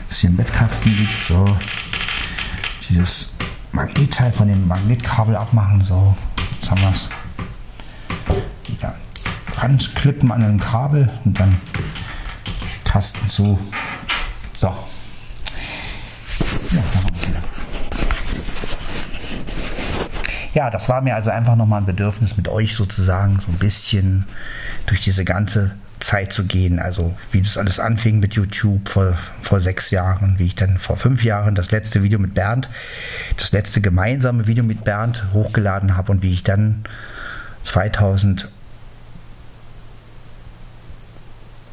das 0.08 0.20
hier 0.20 0.30
im 0.30 0.38
Bettkasten 0.38 0.96
liegt. 0.96 1.22
So. 1.22 1.58
Dieses 2.90 3.34
Magnetteil 3.72 4.34
von 4.34 4.48
dem 4.48 4.68
Magnetkabel 4.68 5.36
abmachen. 5.36 5.84
So. 5.84 6.16
Jetzt 6.60 6.72
haben 6.72 6.82
wir 6.82 6.92
es. 6.92 7.10
Wieder 9.60 9.64
ranklippen 9.64 10.32
an 10.32 10.44
einem 10.44 10.60
Kabel 10.60 11.10
und 11.26 11.40
dann 11.40 11.60
Kasten 12.86 13.30
zu. 13.30 13.60
So. 14.58 14.68
Ja, 14.68 14.78
da. 16.94 17.44
Ja, 20.54 20.70
das 20.70 20.90
war 20.90 21.02
mir 21.02 21.16
also 21.16 21.30
einfach 21.30 21.56
nochmal 21.56 21.82
ein 21.82 21.86
Bedürfnis, 21.86 22.36
mit 22.36 22.48
euch 22.48 22.76
sozusagen 22.76 23.40
so 23.46 23.52
ein 23.52 23.60
bisschen 23.60 24.26
durch 24.88 25.00
diese 25.00 25.24
ganze 25.24 25.76
Zeit 26.00 26.34
zu 26.34 26.46
gehen. 26.46 26.80
Also 26.80 27.16
wie 27.32 27.42
das 27.42 27.58
alles 27.58 27.80
anfing 27.80 28.20
mit 28.20 28.34
YouTube 28.34 28.90
vor, 28.90 29.16
vor 29.42 29.62
sechs 29.62 29.92
Jahren, 29.92 30.36
wie 30.40 30.48
ich 30.48 30.56
dann 30.56 30.80
vor 30.80 30.98
fünf 30.98 31.24
Jahren 31.24 31.54
das 31.54 31.72
letzte 31.72 32.02
Video 32.02 32.18
mit 32.18 32.34
Bernd, 32.34 32.70
das 33.38 33.52
letzte 33.52 33.80
gemeinsame 33.80 34.48
Video 34.48 34.64
mit 34.64 34.84
Bernd 34.84 35.26
hochgeladen 35.34 35.96
habe 35.96 36.12
und 36.12 36.24
wie 36.24 36.34
ich 36.34 36.44
dann 36.44 36.84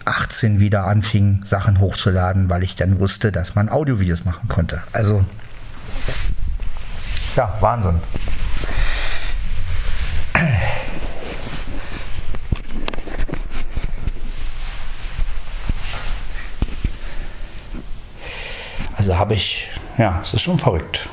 2018 0.07 0.61
wieder 0.61 0.85
anfing, 0.87 1.45
Sachen 1.45 1.81
hochzuladen, 1.81 2.49
weil 2.49 2.63
ich 2.63 2.77
dann 2.77 3.01
wusste, 3.01 3.33
dass 3.33 3.57
man 3.57 3.69
Audiovideos 3.69 4.25
machen 4.25 4.49
konnte. 4.49 4.83
Also 4.93 5.25
ja, 7.35 7.55
Wahnsinn. 7.61 8.01
Also 18.97 19.19
habe 19.19 19.35
ich, 19.35 19.69
ja, 19.99 20.21
es 20.23 20.35
ist 20.35 20.41
schon 20.43 20.59
verrückt. 20.59 21.09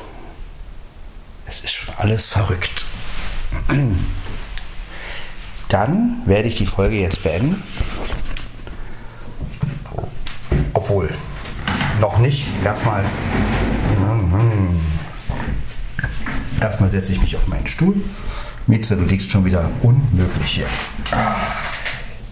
Es 1.46 1.60
ist 1.60 1.72
schon 1.72 1.94
alles 1.98 2.28
verrückt. 2.28 2.86
Dann 5.68 6.22
werde 6.26 6.48
ich 6.48 6.56
die 6.56 6.66
Folge 6.66 6.96
jetzt 6.96 7.24
beenden. 7.24 7.64
Obwohl, 10.94 11.10
noch 12.00 12.20
nicht. 12.20 12.46
Erstmal. 12.64 13.04
Erstmal 16.62 16.90
setze 16.92 17.14
ich 17.14 17.20
mich 17.20 17.36
auf 17.36 17.48
meinen 17.48 17.66
Stuhl. 17.66 17.96
Mieze, 18.68 18.96
du 18.96 19.04
liegst 19.04 19.32
schon 19.32 19.44
wieder 19.44 19.68
unmöglich 19.82 20.52
hier. 20.52 20.68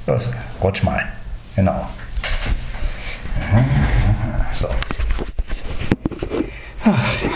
Los, 0.05 0.29
rutsch 0.61 0.83
mal. 0.83 1.01
Genau. 1.55 1.89
So. 4.53 4.69
Ach 6.85 7.21
ja. 7.23 7.29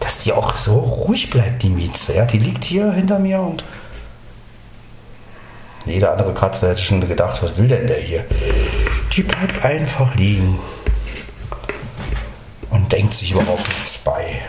Dass 0.00 0.16
die 0.16 0.32
auch 0.32 0.56
so 0.56 0.78
ruhig 0.78 1.28
bleibt, 1.28 1.62
die 1.62 1.68
Mieze. 1.68 2.14
Ja, 2.14 2.24
die 2.24 2.38
liegt 2.38 2.64
hier 2.64 2.90
hinter 2.92 3.18
mir 3.18 3.38
und 3.40 3.66
jeder 5.88 6.12
andere 6.12 6.34
Katze 6.34 6.68
hätte 6.68 6.82
schon 6.82 7.00
gedacht, 7.00 7.42
was 7.42 7.56
will 7.56 7.66
denn 7.66 7.86
der 7.86 7.96
hier? 7.96 8.24
Die 9.18 9.24
bleibt 9.24 9.64
einfach 9.64 10.14
liegen 10.14 10.60
und 12.70 12.92
denkt 12.92 13.12
sich 13.12 13.32
überhaupt 13.32 13.68
nichts 13.68 13.98
bei. 13.98 14.42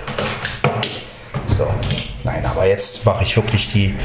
So, 1.47 1.65
nein, 2.23 2.45
aber 2.45 2.67
jetzt 2.67 3.03
mache 3.03 3.23
ich 3.23 3.35
wirklich 3.35 3.69
die 3.69 3.95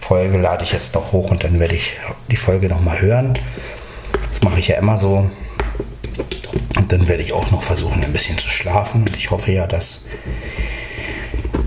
Folge, 0.00 0.38
lade 0.38 0.64
ich 0.64 0.72
jetzt 0.72 0.96
noch 0.96 1.12
hoch 1.12 1.30
und 1.30 1.44
dann 1.44 1.60
werde 1.60 1.76
ich 1.76 1.96
die 2.28 2.36
Folge 2.36 2.68
nochmal 2.68 3.00
hören. 3.00 3.38
Das 4.26 4.42
mache 4.42 4.58
ich 4.58 4.66
ja 4.66 4.78
immer 4.78 4.98
so. 4.98 5.30
Und 6.76 6.90
dann 6.90 7.06
werde 7.06 7.22
ich 7.22 7.32
auch 7.32 7.52
noch 7.52 7.62
versuchen, 7.62 8.02
ein 8.02 8.12
bisschen 8.12 8.36
zu 8.36 8.48
schlafen. 8.48 9.02
Und 9.02 9.14
ich 9.14 9.30
hoffe 9.30 9.52
ja, 9.52 9.68
dass 9.68 10.02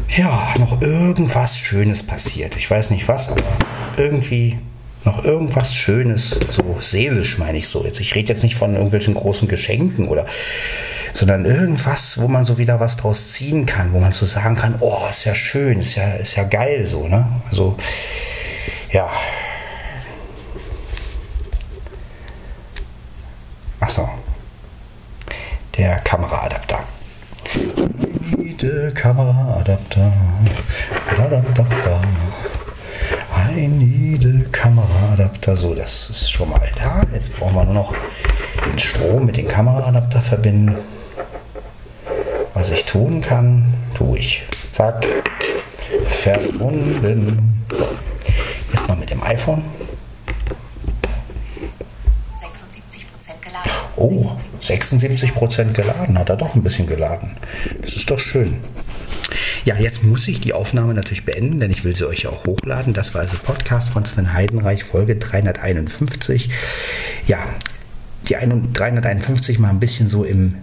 ja 0.09 0.53
noch 0.59 0.81
irgendwas 0.81 1.57
Schönes 1.57 2.03
passiert. 2.03 2.57
Ich 2.57 2.69
weiß 2.69 2.89
nicht 2.89 3.07
was, 3.07 3.29
aber 3.29 3.45
irgendwie 3.95 4.59
noch 5.05 5.23
irgendwas 5.23 5.75
Schönes, 5.75 6.39
so 6.49 6.77
seelisch 6.79 7.37
meine 7.37 7.57
ich 7.57 7.67
so. 7.67 7.83
Jetzt, 7.83 7.99
ich 7.99 8.15
rede 8.15 8.31
jetzt 8.31 8.43
nicht 8.43 8.55
von 8.55 8.73
irgendwelchen 8.73 9.13
großen 9.13 9.47
Geschenken 9.47 10.07
oder 10.07 10.25
sondern 11.13 11.45
irgendwas, 11.45 12.19
wo 12.19 12.27
man 12.27 12.43
so 12.43 12.57
wieder 12.57 12.79
was 12.79 12.97
draus 12.97 13.29
ziehen 13.29 13.65
kann, 13.65 13.93
wo 13.93 13.99
man 13.99 14.13
so 14.13 14.25
sagen 14.25 14.55
kann, 14.55 14.75
oh, 14.79 15.01
ist 15.09 15.25
ja 15.25 15.35
schön, 15.35 15.79
ist 15.79 15.95
ja, 15.95 16.13
ist 16.13 16.35
ja 16.35 16.43
geil 16.43 16.87
so, 16.87 17.07
ne? 17.07 17.27
Also, 17.49 17.77
ja. 18.91 19.09
Ach 23.79 23.89
so. 23.89 24.09
Der 25.77 25.97
Kameraadapter. 25.99 26.83
Der 28.61 28.91
Kameraadapter. 28.93 30.13
Da, 31.15 31.27
da, 31.27 31.43
da, 31.53 31.67
da. 31.83 32.01
Kameraadapter. 35.43 35.55
So, 35.57 35.75
das 35.75 36.09
ist 36.09 36.31
schon 36.31 36.49
mal 36.49 36.71
da. 36.77 37.03
Jetzt 37.13 37.35
brauchen 37.35 37.55
wir 37.55 37.65
nur 37.65 37.73
noch 37.73 37.93
den 38.65 38.79
Strom 38.79 39.25
mit 39.25 39.37
dem 39.37 39.47
Kameraadapter 39.47 40.21
verbinden. 40.21 40.75
Was 42.53 42.69
ich 42.69 42.85
tun 42.85 43.21
kann, 43.21 43.73
tue 43.93 44.19
ich. 44.19 44.43
Zack. 44.71 45.05
Verbunden. 46.05 47.65
So. 47.69 47.87
Jetzt 48.73 48.87
mal 48.87 48.95
mit 48.95 49.09
dem 49.09 49.21
iPhone. 49.23 49.63
76% 52.35 53.41
geladen. 53.41 53.71
Oh, 53.97 54.31
76% 54.59 55.73
geladen. 55.73 56.17
Hat 56.17 56.29
er 56.29 56.37
doch 56.37 56.55
ein 56.55 56.63
bisschen 56.63 56.87
geladen. 56.87 57.35
Das 57.81 57.93
ist 57.95 58.09
doch 58.09 58.19
schön. 58.19 58.61
Ja, 59.65 59.75
jetzt 59.77 60.03
muss 60.03 60.27
ich 60.27 60.41
die 60.41 60.53
Aufnahme 60.53 60.93
natürlich 60.93 61.23
beenden, 61.23 61.59
denn 61.59 61.71
ich 61.71 61.85
will 61.85 61.95
sie 61.95 62.05
euch 62.05 62.27
auch 62.27 62.45
hochladen. 62.45 62.93
Das 62.93 63.13
war 63.13 63.21
also 63.21 63.37
Podcast 63.37 63.89
von 63.89 64.03
Sven 64.03 64.33
Heidenreich, 64.33 64.83
Folge 64.83 65.15
351. 65.15 66.49
Ja, 67.27 67.39
die 68.27 68.33
351 68.33 69.59
mal 69.59 69.69
ein 69.69 69.79
bisschen 69.79 70.09
so 70.09 70.25
im 70.25 70.55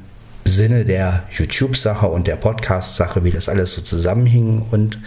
Sinne 0.44 0.84
der 0.84 1.24
YouTube-Sache 1.32 2.06
und 2.06 2.26
der 2.26 2.36
Podcast-Sache, 2.36 3.24
wie 3.24 3.30
das 3.30 3.48
alles 3.48 3.72
so 3.72 3.82
zusammenhing 3.82 4.66
und 4.70 4.98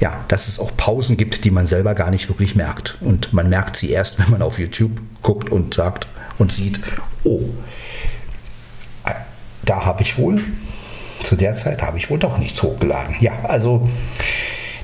ja, 0.00 0.24
dass 0.28 0.48
es 0.48 0.58
auch 0.58 0.76
Pausen 0.76 1.16
gibt, 1.16 1.44
die 1.44 1.50
man 1.50 1.66
selber 1.66 1.94
gar 1.94 2.10
nicht 2.10 2.28
wirklich 2.28 2.56
merkt. 2.56 2.98
Und 3.00 3.32
man 3.32 3.48
merkt 3.48 3.76
sie 3.76 3.90
erst, 3.90 4.18
wenn 4.22 4.30
man 4.30 4.42
auf 4.42 4.58
YouTube 4.58 5.00
guckt 5.22 5.50
und 5.50 5.74
sagt 5.74 6.08
und 6.38 6.50
sieht, 6.50 6.80
oh, 7.22 7.50
da 9.64 9.84
habe 9.84 10.02
ich 10.02 10.18
wohl, 10.18 10.42
zu 11.22 11.36
der 11.36 11.54
Zeit 11.56 11.82
habe 11.82 11.98
ich 11.98 12.10
wohl 12.10 12.18
doch 12.18 12.38
nichts 12.38 12.62
hochgeladen. 12.62 13.16
Ja, 13.20 13.32
also 13.44 13.88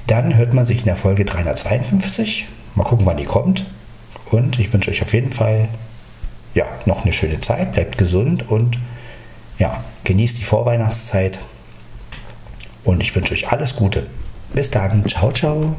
dann 0.07 0.37
hört 0.37 0.55
man 0.55 0.67
sich 0.67 0.81
in 0.81 0.87
der 0.87 0.97
Folge 0.97 1.25
352. 1.25 2.49
Mal 2.75 2.85
gucken, 2.85 3.07
wann 3.07 3.17
die 3.17 3.25
kommt. 3.25 3.65
Und 4.31 4.59
ich 4.59 4.73
wünsche 4.73 4.91
euch 4.91 5.03
auf 5.03 5.13
jeden 5.13 5.33
Fall 5.33 5.69
ja, 6.55 6.67
noch 6.87 7.05
eine 7.05 7.13
schöne 7.13 7.41
Zeit, 7.41 7.73
bleibt 7.73 7.99
gesund 7.99 8.49
und 8.49 8.79
ja, 9.59 9.85
genießt 10.05 10.39
die 10.39 10.45
Vorweihnachtszeit. 10.45 11.39
Und 12.85 13.03
ich 13.03 13.15
wünsche 13.15 13.35
euch 13.35 13.49
alles 13.49 13.77
Gute. 13.77 14.07
Bis 14.55 14.71
dann. 14.71 15.07
Ciao, 15.09 15.33
ciao. 15.33 15.79